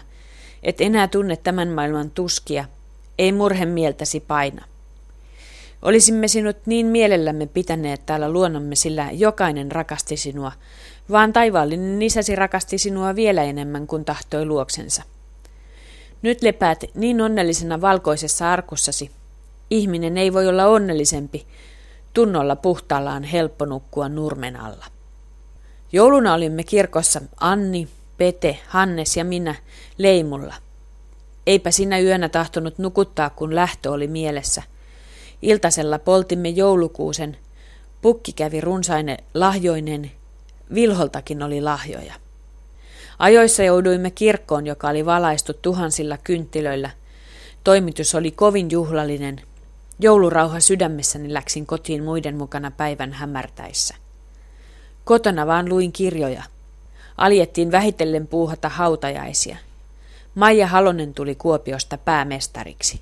Et 0.64 0.82
enää 0.82 1.08
tunne 1.08 1.38
tämän 1.38 1.68
maailman 1.68 2.12
tuskia, 2.12 2.66
ei 3.18 3.32
murhen 3.32 3.68
mieltäsi 3.68 4.20
paina. 4.20 4.66
Olisimme 5.82 6.28
sinut 6.28 6.58
niin 6.66 6.86
mielellämme 6.86 7.46
pitäneet 7.46 8.06
täällä 8.06 8.30
luonnomme, 8.30 8.76
sillä 8.76 9.10
jokainen 9.12 9.72
rakasti 9.72 10.18
sinua, 10.18 10.52
vaan 11.12 11.34
taivaallinen 11.34 12.02
isäsi 12.02 12.36
rakasti 12.36 12.78
sinua 12.78 13.16
vielä 13.16 13.44
enemmän 13.44 13.88
kuin 13.88 14.06
tahtoi 14.06 14.46
luoksensa. 14.46 15.04
Nyt 16.22 16.42
lepäät 16.42 16.84
niin 16.96 17.22
onnellisena 17.22 17.82
valkoisessa 17.82 18.52
arkussasi. 18.52 19.12
Ihminen 19.70 20.18
ei 20.18 20.34
voi 20.34 20.48
olla 20.48 20.66
onnellisempi. 20.66 21.46
Tunnolla 22.18 22.56
puhtaalla 22.56 23.14
on 23.14 23.24
helppo 23.24 23.66
nukkua 23.66 24.10
nurmen 24.10 24.56
alla. 24.56 24.86
Jouluna 25.92 26.34
olimme 26.34 26.64
kirkossa 26.64 27.22
Anni, 27.40 27.88
Pete, 28.18 28.60
Hannes 28.68 29.18
ja 29.18 29.26
minä 29.26 29.56
leimulla. 29.98 30.54
Eipä 31.48 31.72
sinä 31.72 32.00
yönä 32.00 32.30
tahtonut 32.30 32.78
nukuttaa, 32.78 33.30
kun 33.30 33.56
lähtö 33.56 33.92
oli 33.92 34.08
mielessä. 34.08 34.64
Iltasella 35.42 36.00
poltimme 36.00 36.50
joulukuusen. 36.50 37.38
Pukki 38.02 38.34
kävi 38.34 38.62
runsainen 38.62 39.18
lahjoinen. 39.34 40.12
Vilholtakin 40.74 41.44
oli 41.44 41.62
lahjoja. 41.62 42.14
Ajoissa 43.20 43.64
jouduimme 43.64 44.12
kirkkoon, 44.12 44.68
joka 44.68 44.90
oli 44.90 45.06
valaistu 45.06 45.54
tuhansilla 45.54 46.18
kynttilöillä. 46.24 46.90
Toimitus 47.64 48.16
oli 48.16 48.32
kovin 48.32 48.72
juhlallinen. 48.72 49.42
Joulurauha 50.00 50.60
sydämessäni 50.60 51.34
läksin 51.34 51.66
kotiin 51.66 52.04
muiden 52.04 52.38
mukana 52.38 52.72
päivän 52.72 53.14
hämärtäissä. 53.14 53.96
Kotona 55.04 55.48
vaan 55.48 55.70
luin 55.70 55.92
kirjoja. 55.92 56.44
Aljettiin 57.18 57.72
vähitellen 57.72 58.28
puuhata 58.28 58.70
hautajaisia. 58.70 59.58
Maija 60.36 60.68
Halonen 60.68 61.14
tuli 61.14 61.36
Kuopiosta 61.36 61.98
päämestariksi. 61.98 63.02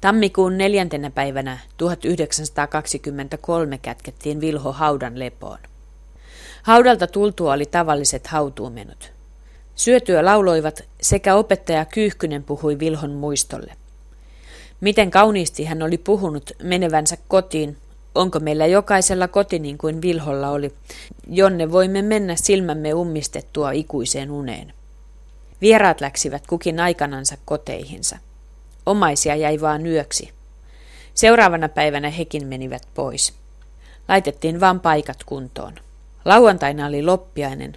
Tammikuun 0.00 0.58
neljäntenä 0.58 1.10
päivänä 1.10 1.58
1923 1.76 3.78
kätkettiin 3.78 4.40
Vilho 4.40 4.72
haudan 4.72 5.18
lepoon. 5.18 5.58
Haudalta 6.62 7.06
tultua 7.06 7.52
oli 7.52 7.66
tavalliset 7.66 8.26
hautuumenot. 8.26 9.12
Syötyä 9.74 10.24
lauloivat 10.24 10.82
sekä 11.00 11.34
opettaja 11.34 11.84
Kyyhkynen 11.84 12.44
puhui 12.44 12.78
Vilhon 12.78 13.10
muistolle. 13.10 13.76
Miten 14.80 15.10
kauniisti 15.10 15.64
hän 15.64 15.82
oli 15.82 15.98
puhunut 15.98 16.50
menevänsä 16.62 17.16
kotiin, 17.28 17.76
onko 18.14 18.40
meillä 18.40 18.66
jokaisella 18.66 19.28
koti 19.28 19.58
niin 19.58 19.78
kuin 19.78 20.02
Vilholla 20.02 20.50
oli, 20.50 20.74
jonne 21.30 21.72
voimme 21.72 22.02
mennä 22.02 22.36
silmämme 22.36 22.94
ummistettua 22.94 23.70
ikuiseen 23.70 24.30
uneen. 24.30 24.72
Vieraat 25.60 26.00
läksivät 26.00 26.46
kukin 26.46 26.80
aikanansa 26.80 27.36
koteihinsa. 27.44 28.18
Omaisia 28.86 29.36
jäi 29.36 29.60
vaan 29.60 29.86
yöksi. 29.86 30.30
Seuraavana 31.14 31.68
päivänä 31.68 32.10
hekin 32.10 32.46
menivät 32.46 32.82
pois. 32.94 33.32
Laitettiin 34.08 34.60
vain 34.60 34.80
paikat 34.80 35.24
kuntoon. 35.26 35.74
Lauantaina 36.24 36.86
oli 36.86 37.02
loppiainen, 37.02 37.76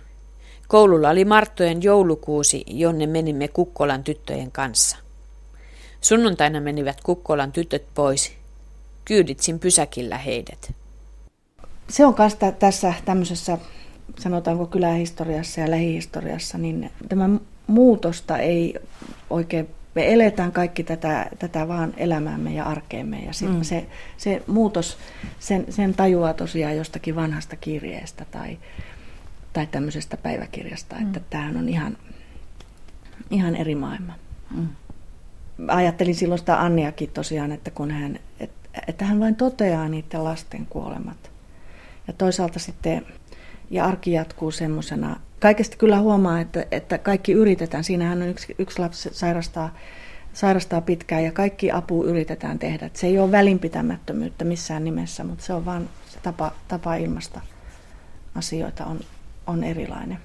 Koululla 0.71 1.09
oli 1.09 1.25
Marttojen 1.25 1.83
joulukuusi, 1.83 2.63
jonne 2.67 3.07
menimme 3.07 3.47
Kukkolan 3.47 4.03
tyttöjen 4.03 4.51
kanssa. 4.51 4.97
Sunnuntaina 6.01 6.61
menivät 6.61 7.01
Kukkolan 7.03 7.51
tytöt 7.51 7.93
pois. 7.93 8.33
Kyyditsin 9.05 9.59
pysäkillä 9.59 10.17
heidät. 10.17 10.73
Se 11.87 12.05
on 12.05 12.15
myös 12.17 12.37
tässä 12.59 12.93
tämmöisessä, 13.05 13.57
sanotaanko 14.19 14.65
kylähistoriassa 14.65 15.61
ja 15.61 15.71
lähihistoriassa, 15.71 16.57
niin 16.57 16.91
tämä 17.09 17.29
muutosta 17.67 18.37
ei 18.37 18.75
oikein 19.29 19.67
me 19.95 20.13
eletään 20.13 20.51
kaikki 20.51 20.83
tätä, 20.83 21.29
tätä 21.39 21.67
vaan 21.67 21.93
elämäämme 21.97 22.53
ja 22.53 22.63
arkeemme. 22.63 23.19
Ja 23.19 23.31
mm. 23.47 23.61
se, 23.61 23.85
se 24.17 24.43
muutos, 24.47 24.97
sen, 25.39 25.65
sen 25.69 25.93
tajuaa 25.93 26.33
tosiaan 26.33 26.77
jostakin 26.77 27.15
vanhasta 27.15 27.55
kirjeestä 27.55 28.25
tai, 28.31 28.57
tai 29.53 29.67
tämmöisestä 29.67 30.17
päiväkirjasta, 30.17 30.95
mm. 30.95 31.07
että 31.07 31.19
tämähän 31.29 31.57
on 31.57 31.69
ihan, 31.69 31.97
ihan 33.29 33.55
eri 33.55 33.75
maailma. 33.75 34.13
Mm. 34.55 34.67
Ajattelin 35.67 36.15
silloin 36.15 36.39
sitä 36.39 36.61
Anniakin 36.61 37.09
tosiaan, 37.09 37.51
että 37.51 37.71
kun 37.71 37.91
hän, 37.91 38.19
että, 38.39 38.81
että 38.87 39.05
hän 39.05 39.19
vain 39.19 39.35
toteaa 39.35 39.89
niiden 39.89 40.23
lasten 40.23 40.65
kuolemat. 40.65 41.31
Ja 42.07 42.13
toisaalta 42.13 42.59
sitten, 42.59 43.05
ja 43.69 43.85
arki 43.85 44.11
jatkuu 44.11 44.51
semmoisena, 44.51 45.19
kaikesta 45.39 45.77
kyllä 45.77 45.99
huomaa, 45.99 46.39
että, 46.39 46.65
että 46.71 46.97
kaikki 46.97 47.31
yritetään. 47.31 47.83
Siinähän 47.83 48.21
on 48.21 48.27
yksi, 48.27 48.55
yksi 48.59 48.79
lapsi 48.79 49.09
sairastaa, 49.11 49.75
sairastaa 50.33 50.81
pitkään 50.81 51.23
ja 51.23 51.31
kaikki 51.31 51.71
apu 51.71 52.05
yritetään 52.05 52.59
tehdä. 52.59 52.85
Että 52.85 52.99
se 52.99 53.07
ei 53.07 53.19
ole 53.19 53.31
välinpitämättömyyttä 53.31 54.45
missään 54.45 54.83
nimessä, 54.83 55.23
mutta 55.23 55.43
se 55.43 55.53
on 55.53 55.65
vain 55.65 55.89
se 56.09 56.19
tapa, 56.23 56.51
tapa 56.67 56.95
ilmasta 56.95 57.41
asioita 58.35 58.85
on, 58.85 58.99
on 59.47 59.63
erilainen. 59.63 60.17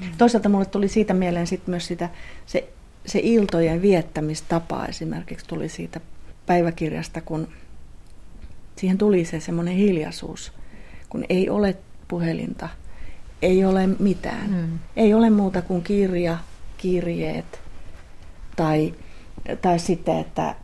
Mm. 0.00 0.06
Toisaalta 0.18 0.48
mulle 0.48 0.64
tuli 0.64 0.88
siitä 0.88 1.14
mieleen 1.14 1.46
sit 1.46 1.66
myös 1.66 1.86
sitä, 1.86 2.08
se, 2.46 2.68
se 3.06 3.20
iltojen 3.22 3.82
viettämistapa 3.82 4.86
esimerkiksi 4.86 5.46
tuli 5.46 5.68
siitä 5.68 6.00
päiväkirjasta, 6.46 7.20
kun 7.20 7.48
siihen 8.76 8.98
tuli 8.98 9.24
se 9.24 9.40
semmoinen 9.40 9.74
hiljaisuus, 9.74 10.52
kun 11.08 11.24
ei 11.28 11.50
ole 11.50 11.76
puhelinta, 12.08 12.68
ei 13.42 13.64
ole 13.64 13.86
mitään. 13.86 14.50
Mm. 14.50 14.78
Ei 14.96 15.14
ole 15.14 15.30
muuta 15.30 15.62
kuin 15.62 15.82
kirja, 15.82 16.38
kirjeet 16.76 17.60
tai, 18.56 18.94
tai 19.62 19.78
sitten, 19.78 20.18
että, 20.18 20.54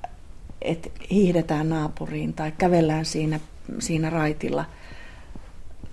että 0.63 0.91
hiihdetään 1.11 1.69
naapuriin 1.69 2.33
tai 2.33 2.53
kävellään 2.59 3.05
siinä, 3.05 3.41
siinä 3.79 4.11
raitilla 4.11 4.65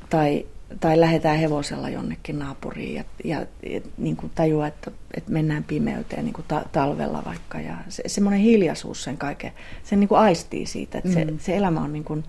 tai 0.09 0.45
tai 0.79 0.99
lähdetään 0.99 1.37
hevosella 1.37 1.89
jonnekin 1.89 2.39
naapuriin 2.39 2.95
ja, 2.95 3.03
ja, 3.23 3.45
ja 3.69 3.81
niin 3.97 4.15
kuin 4.15 4.31
tajua, 4.35 4.67
että, 4.67 4.91
että 5.17 5.31
mennään 5.31 5.63
pimeyteen 5.63 6.25
niin 6.25 6.33
kuin 6.33 6.45
ta, 6.47 6.65
talvella 6.71 7.23
vaikka. 7.25 7.59
Ja 7.59 7.77
se, 7.89 8.03
semmoinen 8.07 8.39
hiljaisuus 8.41 9.03
sen 9.03 9.17
kaiken, 9.17 9.51
sen 9.83 9.99
niin 9.99 10.07
kuin 10.07 10.19
aistii 10.19 10.65
siitä, 10.65 10.97
että 10.97 11.09
mm. 11.09 11.13
se, 11.13 11.25
se 11.39 11.57
elämä 11.57 11.81
on 11.81 11.93
niin 11.93 12.03
kuin 12.03 12.23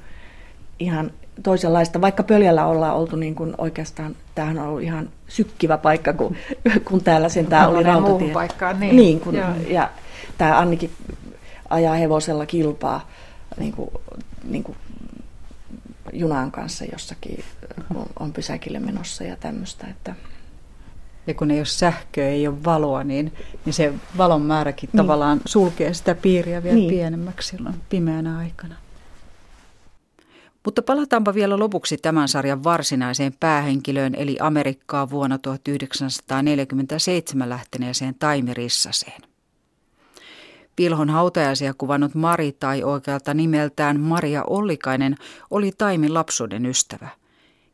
ihan 0.79 1.11
toisenlaista. 1.43 2.01
Vaikka 2.01 2.23
Pöljällä 2.23 2.67
ollaan 2.67 2.97
oltu 2.97 3.17
niin 3.17 3.35
kuin 3.35 3.55
oikeastaan, 3.59 4.17
tämähän 4.35 4.59
on 4.59 4.69
ollut 4.69 4.83
ihan 4.83 5.09
sykkivä 5.29 5.79
paikka, 5.79 6.13
kun, 6.13 6.37
kun 6.89 7.05
täällä 7.05 7.29
sen 7.29 7.47
tämä 7.47 7.69
oli 7.69 7.83
rautatie. 7.83 8.33
paikkaan, 8.33 8.81
niin. 8.81 8.97
niin 8.97 9.21
kun, 9.21 9.35
ja 9.69 9.91
tämä 10.39 10.59
Annikin 10.59 10.91
ajaa 11.71 11.95
hevosella 11.95 12.47
kilpaa 12.47 13.09
niin 13.59 13.73
kuin, 13.73 13.91
niin 14.45 14.63
kuin 14.63 14.77
junan 16.13 16.51
kanssa 16.51 16.85
jossakin, 16.93 17.45
kun 17.89 18.07
on 18.21 18.33
pysäkille 18.33 18.79
menossa 18.79 19.25
ja 19.25 19.37
tämmöistä. 19.37 19.87
Että. 19.87 20.15
Ja 21.27 21.35
kun 21.35 21.51
ei 21.51 21.59
ole 21.59 21.67
sähköä, 21.67 22.29
ei 22.29 22.49
ole 22.49 22.65
valoa, 22.65 23.05
niin, 23.05 23.33
niin 23.65 23.75
se 23.75 23.93
valon 24.17 24.43
määräkin 24.43 24.91
niin. 24.93 24.97
tavallaan 24.97 25.41
sulkee 25.45 25.95
sitä 25.95 26.15
piiriä 26.15 26.63
vielä 26.63 26.77
niin. 26.77 26.91
pienemmäksi 26.91 27.49
silloin 27.49 27.75
pimeänä 27.89 28.39
aikana. 28.39 28.75
Mutta 30.65 30.83
palataanpa 30.83 31.35
vielä 31.35 31.59
lopuksi 31.59 31.97
tämän 31.97 32.29
sarjan 32.29 32.65
varsinaiseen 32.65 33.33
päähenkilöön, 33.41 34.15
eli 34.15 34.37
Amerikkaa 34.41 35.11
vuonna 35.11 35.39
1947 35.39 37.49
lähteneeseen 37.49 38.15
Taimi 38.15 38.55
Rissaseen. 38.55 39.28
Pilhon 40.79 41.11
hautajaisia 41.11 41.75
kuvannut 41.75 42.15
Mari 42.15 42.53
tai 42.53 42.83
oikealta 42.83 43.35
nimeltään 43.35 44.01
Maria 44.01 44.45
Ollikainen 44.45 45.17
oli 45.51 45.73
Taimin 45.79 46.15
lapsuuden 46.15 46.67
ystävä. 46.67 47.09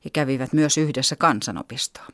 He 0.05 0.11
kävivät 0.11 0.53
myös 0.53 0.79
yhdessä 0.79 1.17
kansanopistoa. 1.17 2.07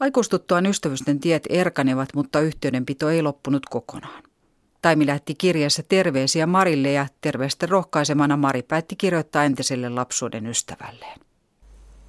Aikuistuttuaan 0.00 0.66
ystävysten 0.66 1.20
tiet 1.20 1.46
erkanevat, 1.48 2.08
mutta 2.14 2.40
yhteydenpito 2.40 3.10
ei 3.10 3.22
loppunut 3.22 3.66
kokonaan. 3.66 4.22
Taimi 4.82 5.06
lähetti 5.06 5.34
kirjeessä 5.34 5.82
terveisiä 5.88 6.46
Marille 6.46 6.92
ja 6.92 7.06
terveistä 7.20 7.66
rohkaisemana 7.66 8.36
Mari 8.36 8.62
päätti 8.62 8.96
kirjoittaa 8.96 9.44
entiselle 9.44 9.88
lapsuuden 9.88 10.46
ystävälleen. 10.46 11.20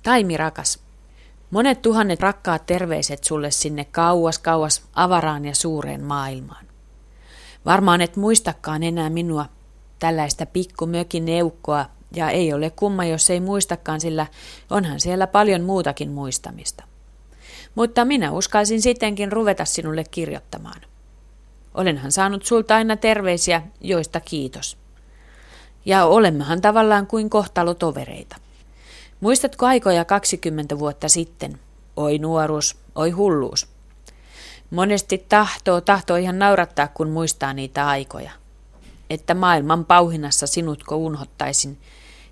Taimi 0.03 0.38
rakas, 0.38 0.84
monet 1.51 1.82
tuhannet 1.82 2.19
rakkaat 2.19 2.65
terveiset 2.65 3.23
sulle 3.23 3.51
sinne 3.51 3.86
kauas 3.86 4.39
kauas 4.39 4.86
avaraan 4.93 5.45
ja 5.45 5.55
suureen 5.55 6.03
maailmaan. 6.03 6.74
Varmaan 7.66 8.01
et 8.01 8.16
muistakaan 8.16 8.84
enää 8.84 9.09
minua, 9.09 9.45
tällaista 9.99 10.45
pikkumökin 10.45 11.26
neukkoa, 11.26 11.86
ja 12.16 12.30
ei 12.30 12.53
ole 12.53 12.70
kumma, 12.70 13.05
jos 13.05 13.30
ei 13.30 13.39
muistakaan, 13.39 14.01
sillä 14.01 14.28
onhan 14.70 14.99
siellä 14.99 15.28
paljon 15.28 15.61
muutakin 15.61 16.11
muistamista. 16.11 16.84
Mutta 17.76 18.05
minä 18.05 18.32
uskalsin 18.32 18.82
sittenkin 18.82 19.32
ruveta 19.32 19.66
sinulle 19.66 20.03
kirjoittamaan. 20.11 20.82
Olenhan 21.74 22.11
saanut 22.11 22.45
sulta 22.45 22.76
aina 22.76 22.97
terveisiä, 22.97 23.61
joista 23.82 24.20
kiitos. 24.20 24.78
Ja 25.86 26.05
olemmehan 26.05 26.61
tavallaan 26.61 27.07
kuin 27.07 27.30
kohtalotovereita. 27.30 28.36
Muistatko 29.20 29.66
aikoja 29.66 30.05
20 30.05 30.80
vuotta 30.80 31.09
sitten? 31.09 31.59
Oi 31.95 32.18
nuoruus, 32.18 32.78
oi 32.95 33.11
hulluus. 33.11 33.74
Monesti 34.72 35.18
tahtoo, 35.18 35.82
tahtoo 35.82 36.18
ihan 36.18 36.39
naurattaa, 36.39 36.88
kun 36.88 37.09
muistaa 37.09 37.53
niitä 37.53 37.88
aikoja. 37.88 38.32
Että 39.09 39.34
maailman 39.34 39.86
pauhinassa 39.86 40.47
sinutko 40.47 40.95
unhottaisin, 40.95 41.78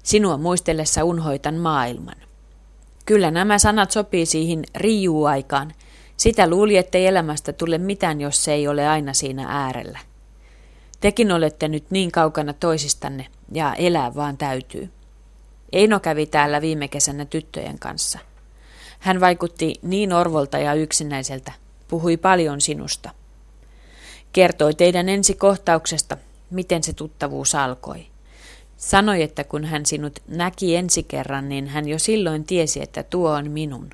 sinua 0.04 0.38
muistellessa 0.38 1.04
unhoitan 1.04 1.56
maailman. 1.56 2.16
Kyllä 3.06 3.32
nämä 3.32 3.60
sanat 3.60 3.92
sopii 3.92 4.26
siihen 4.26 4.64
riiuaikaan. 4.76 5.74
Sitä 6.18 6.50
luuli, 6.50 6.78
ettei 6.78 7.08
elämästä 7.08 7.54
tule 7.54 7.78
mitään, 7.78 8.22
jos 8.22 8.44
se 8.44 8.54
ei 8.54 8.68
ole 8.68 8.88
aina 8.88 9.14
siinä 9.14 9.46
äärellä. 9.50 10.00
Tekin 11.00 11.32
olette 11.32 11.68
nyt 11.68 11.92
niin 11.92 12.12
kaukana 12.12 12.54
toisistanne, 12.54 13.28
ja 13.52 13.74
elää 13.74 14.16
vaan 14.16 14.38
täytyy. 14.38 14.90
Eino 15.72 16.00
kävi 16.00 16.26
täällä 16.26 16.62
viime 16.62 16.88
kesänä 16.88 17.26
tyttöjen 17.26 17.80
kanssa. 17.80 18.20
Hän 19.00 19.20
vaikutti 19.20 19.76
niin 19.82 20.14
orvolta 20.14 20.58
ja 20.58 20.74
yksinäiseltä, 20.74 21.52
puhui 21.94 22.18
paljon 22.18 22.62
sinusta. 22.62 23.10
Kertoi 24.32 24.74
teidän 24.74 25.10
ensikohtauksesta, 25.10 26.18
miten 26.50 26.84
se 26.84 26.94
tuttavuus 26.94 27.56
alkoi. 27.56 28.06
Sanoi, 28.78 29.22
että 29.22 29.44
kun 29.44 29.66
hän 29.66 29.86
sinut 29.86 30.20
näki 30.28 30.76
ensi 30.76 31.04
kerran, 31.04 31.50
niin 31.50 31.68
hän 31.68 31.88
jo 31.88 32.00
silloin 32.00 32.44
tiesi, 32.44 32.82
että 32.82 33.04
tuo 33.04 33.32
on 33.32 33.52
minun. 33.52 33.90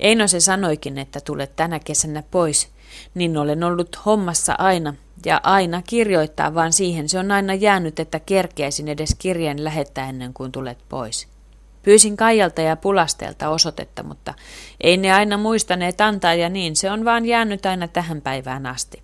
Eino 0.00 0.28
se 0.28 0.40
sanoikin, 0.40 0.98
että 0.98 1.20
tulet 1.20 1.56
tänä 1.56 1.78
kesänä 1.78 2.22
pois, 2.30 2.68
niin 3.14 3.36
olen 3.36 3.64
ollut 3.64 3.98
hommassa 4.06 4.54
aina 4.58 4.94
ja 5.26 5.40
aina 5.42 5.82
kirjoittaa, 5.82 6.54
vaan 6.54 6.72
siihen 6.72 7.08
se 7.08 7.18
on 7.18 7.30
aina 7.30 7.54
jäänyt, 7.54 8.00
että 8.00 8.20
kerkeäisin 8.20 8.88
edes 8.88 9.14
kirjeen 9.18 9.64
lähettää 9.64 10.08
ennen 10.08 10.34
kuin 10.34 10.52
tulet 10.52 10.78
pois. 10.88 11.28
Pyysin 11.82 12.16
Kaijalta 12.16 12.60
ja 12.60 12.76
Pulasteelta 12.76 13.48
osoitetta, 13.48 14.02
mutta 14.02 14.34
ei 14.80 14.96
ne 14.96 15.12
aina 15.12 15.36
muistaneet 15.36 16.00
antaa 16.00 16.34
ja 16.34 16.48
niin 16.48 16.76
se 16.76 16.90
on 16.90 17.04
vaan 17.04 17.26
jäänyt 17.26 17.66
aina 17.66 17.88
tähän 17.88 18.20
päivään 18.20 18.66
asti. 18.66 19.02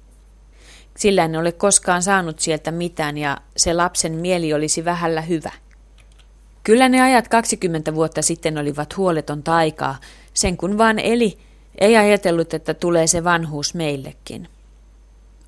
Sillä 0.96 1.24
en 1.24 1.36
ole 1.36 1.52
koskaan 1.52 2.02
saanut 2.02 2.38
sieltä 2.38 2.70
mitään 2.70 3.18
ja 3.18 3.38
se 3.56 3.74
lapsen 3.74 4.12
mieli 4.12 4.54
olisi 4.54 4.84
vähällä 4.84 5.20
hyvä. 5.20 5.50
Kyllä 6.64 6.88
ne 6.88 7.02
ajat 7.02 7.28
20 7.28 7.94
vuotta 7.94 8.22
sitten 8.22 8.58
olivat 8.58 8.96
huoletonta 8.96 9.56
aikaa, 9.56 9.96
sen 10.34 10.56
kun 10.56 10.78
vaan 10.78 10.98
eli, 10.98 11.38
ei 11.78 11.96
ajatellut, 11.96 12.54
että 12.54 12.74
tulee 12.74 13.06
se 13.06 13.24
vanhuus 13.24 13.74
meillekin. 13.74 14.48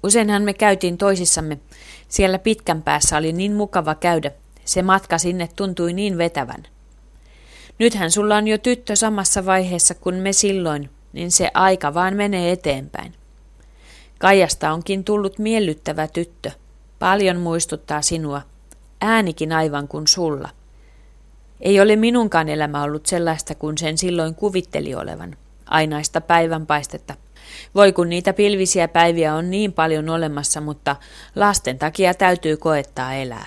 Useinhan 0.03 0.43
me 0.43 0.55
käytiin 0.55 0.99
toisissamme. 0.99 1.59
Siellä 2.09 2.39
pitkän 2.39 2.83
päässä 2.83 3.17
oli 3.17 3.33
niin 3.33 3.53
mukava 3.53 3.95
käydä. 3.95 4.31
Se 4.65 4.83
matka 4.83 5.19
sinne 5.19 5.49
tuntui 5.57 5.93
niin 5.93 6.19
vetävän. 6.19 6.63
Nythän 7.79 8.11
sulla 8.11 8.37
on 8.37 8.49
jo 8.49 8.59
tyttö 8.59 8.97
samassa 8.97 9.47
vaiheessa 9.47 9.95
kuin 9.95 10.15
me 10.15 10.33
silloin, 10.33 10.91
niin 11.13 11.31
se 11.31 11.51
aika 11.55 11.95
vaan 11.95 12.15
menee 12.15 12.53
eteenpäin. 12.53 13.15
Kaijasta 14.19 14.73
onkin 14.73 15.05
tullut 15.05 15.39
miellyttävä 15.39 16.09
tyttö. 16.09 16.51
Paljon 16.99 17.37
muistuttaa 17.37 18.03
sinua. 18.03 18.43
Äänikin 19.01 19.53
aivan 19.53 19.89
kuin 19.89 20.07
sulla. 20.07 20.49
Ei 21.61 21.81
ole 21.81 21.97
minunkaan 21.97 22.49
elämä 22.49 22.83
ollut 22.83 23.07
sellaista 23.07 23.55
kuin 23.55 23.79
sen 23.79 23.99
silloin 23.99 24.35
kuvitteli 24.35 24.95
olevan. 24.95 25.37
Ainaista 25.67 26.21
päivänpaistetta. 26.21 27.15
Voi 27.75 27.93
kun 27.93 28.09
niitä 28.09 28.33
pilvisiä 28.33 28.89
päiviä 28.89 29.35
on 29.35 29.51
niin 29.51 29.73
paljon 29.73 30.09
olemassa, 30.09 30.61
mutta 30.61 30.97
lasten 31.37 31.79
takia 31.79 32.15
täytyy 32.15 32.57
koettaa 32.57 33.15
elää. 33.15 33.47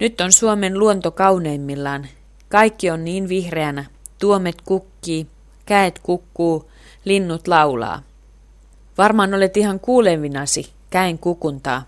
Nyt 0.00 0.20
on 0.20 0.32
Suomen 0.32 0.78
luonto 0.78 1.10
kauneimmillaan. 1.10 2.08
Kaikki 2.48 2.90
on 2.90 3.04
niin 3.04 3.28
vihreänä. 3.28 3.84
Tuomet 4.18 4.60
kukkii, 4.64 5.26
käet 5.66 5.98
kukkuu, 5.98 6.70
linnut 7.04 7.48
laulaa. 7.48 8.02
Varmaan 8.98 9.34
olet 9.34 9.56
ihan 9.56 9.80
kuulevinasi, 9.80 10.72
käin 10.90 11.18
kukuntaa. 11.18 11.84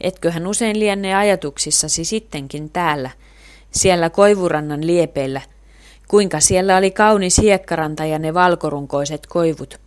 Etköhän 0.00 0.46
usein 0.46 0.78
lienne 0.80 1.14
ajatuksissasi 1.14 2.04
sittenkin 2.04 2.70
täällä, 2.70 3.10
siellä 3.70 4.10
Koivurannan 4.10 4.86
liepeillä, 4.86 5.40
kuinka 6.08 6.40
siellä 6.40 6.76
oli 6.76 6.90
kaunis 6.90 7.38
hiekkaranta 7.38 8.04
ja 8.04 8.18
ne 8.18 8.34
valkorunkoiset 8.34 9.26
koivut. 9.26 9.80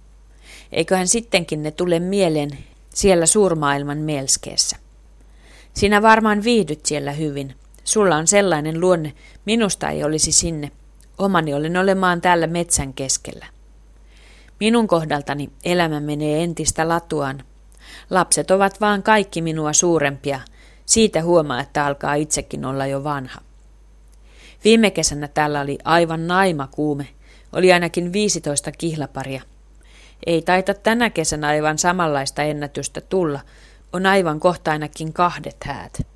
Eiköhän 0.72 1.08
sittenkin 1.08 1.64
ne 1.64 1.72
tule 1.72 2.00
mieleen 2.00 2.58
siellä 2.90 3.26
suurmaailman 3.26 3.98
melskeessä. 3.98 4.78
Sinä 5.74 6.02
varmaan 6.02 6.44
viihdyt 6.44 6.86
siellä 6.86 7.12
hyvin. 7.12 7.56
Sulla 7.86 8.16
on 8.16 8.28
sellainen 8.28 8.80
luonne, 8.82 9.14
minusta 9.46 9.90
ei 9.90 10.04
olisi 10.04 10.32
sinne. 10.32 10.72
Omani 11.18 11.54
olen 11.54 11.78
olemaan 11.78 12.22
täällä 12.22 12.48
metsän 12.48 12.94
keskellä. 12.94 13.46
Minun 14.60 14.88
kohdaltani 14.88 15.50
elämä 15.64 16.00
menee 16.00 16.44
entistä 16.44 16.88
latuaan. 16.88 17.44
Lapset 18.10 18.52
ovat 18.52 18.82
vaan 18.82 19.04
kaikki 19.04 19.42
minua 19.42 19.74
suurempia. 19.74 20.40
Siitä 20.86 21.24
huomaa, 21.24 21.62
että 21.62 21.86
alkaa 21.86 22.14
itsekin 22.14 22.66
olla 22.66 22.86
jo 22.86 23.04
vanha. 23.04 23.42
Viime 24.64 24.92
kesänä 24.92 25.28
täällä 25.28 25.62
oli 25.62 25.78
aivan 25.84 26.28
naima 26.28 26.68
kuume. 26.68 27.08
Oli 27.54 27.74
ainakin 27.74 28.14
15 28.14 28.72
kihlaparia. 28.72 29.42
Ei 30.26 30.42
taita 30.42 30.74
tänä 30.74 31.10
kesänä 31.10 31.48
aivan 31.48 31.78
samanlaista 31.78 32.44
ennätystä 32.44 33.02
tulla. 33.02 33.40
On 33.94 34.06
aivan 34.06 34.40
kohta 34.40 34.72
ainakin 34.72 35.14
kahdet 35.14 35.64
häät. 35.64 36.15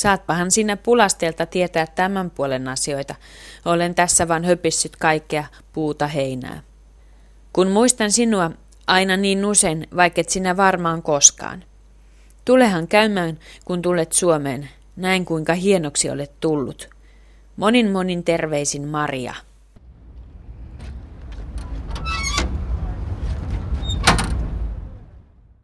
Saatpahan 0.00 0.50
sinä 0.50 0.76
pulasteelta 0.76 1.46
tietää 1.46 1.86
tämän 1.86 2.30
puolen 2.30 2.68
asioita. 2.68 3.14
Olen 3.64 3.94
tässä 3.94 4.28
vain 4.28 4.44
höpissyt 4.44 4.96
kaikkea 4.96 5.44
puuta 5.72 6.06
heinää. 6.06 6.62
Kun 7.52 7.68
muistan 7.68 8.12
sinua 8.12 8.50
aina 8.86 9.16
niin 9.16 9.44
usein, 9.44 9.86
vaikket 9.96 10.28
sinä 10.28 10.56
varmaan 10.56 11.02
koskaan. 11.02 11.64
Tulehan 12.44 12.88
käymään, 12.88 13.38
kun 13.64 13.82
tulet 13.82 14.12
Suomeen. 14.12 14.68
Näin 14.96 15.24
kuinka 15.24 15.54
hienoksi 15.54 16.10
olet 16.10 16.32
tullut. 16.40 16.88
Monin 17.56 17.90
monin 17.90 18.24
terveisin 18.24 18.88
Maria. 18.88 19.34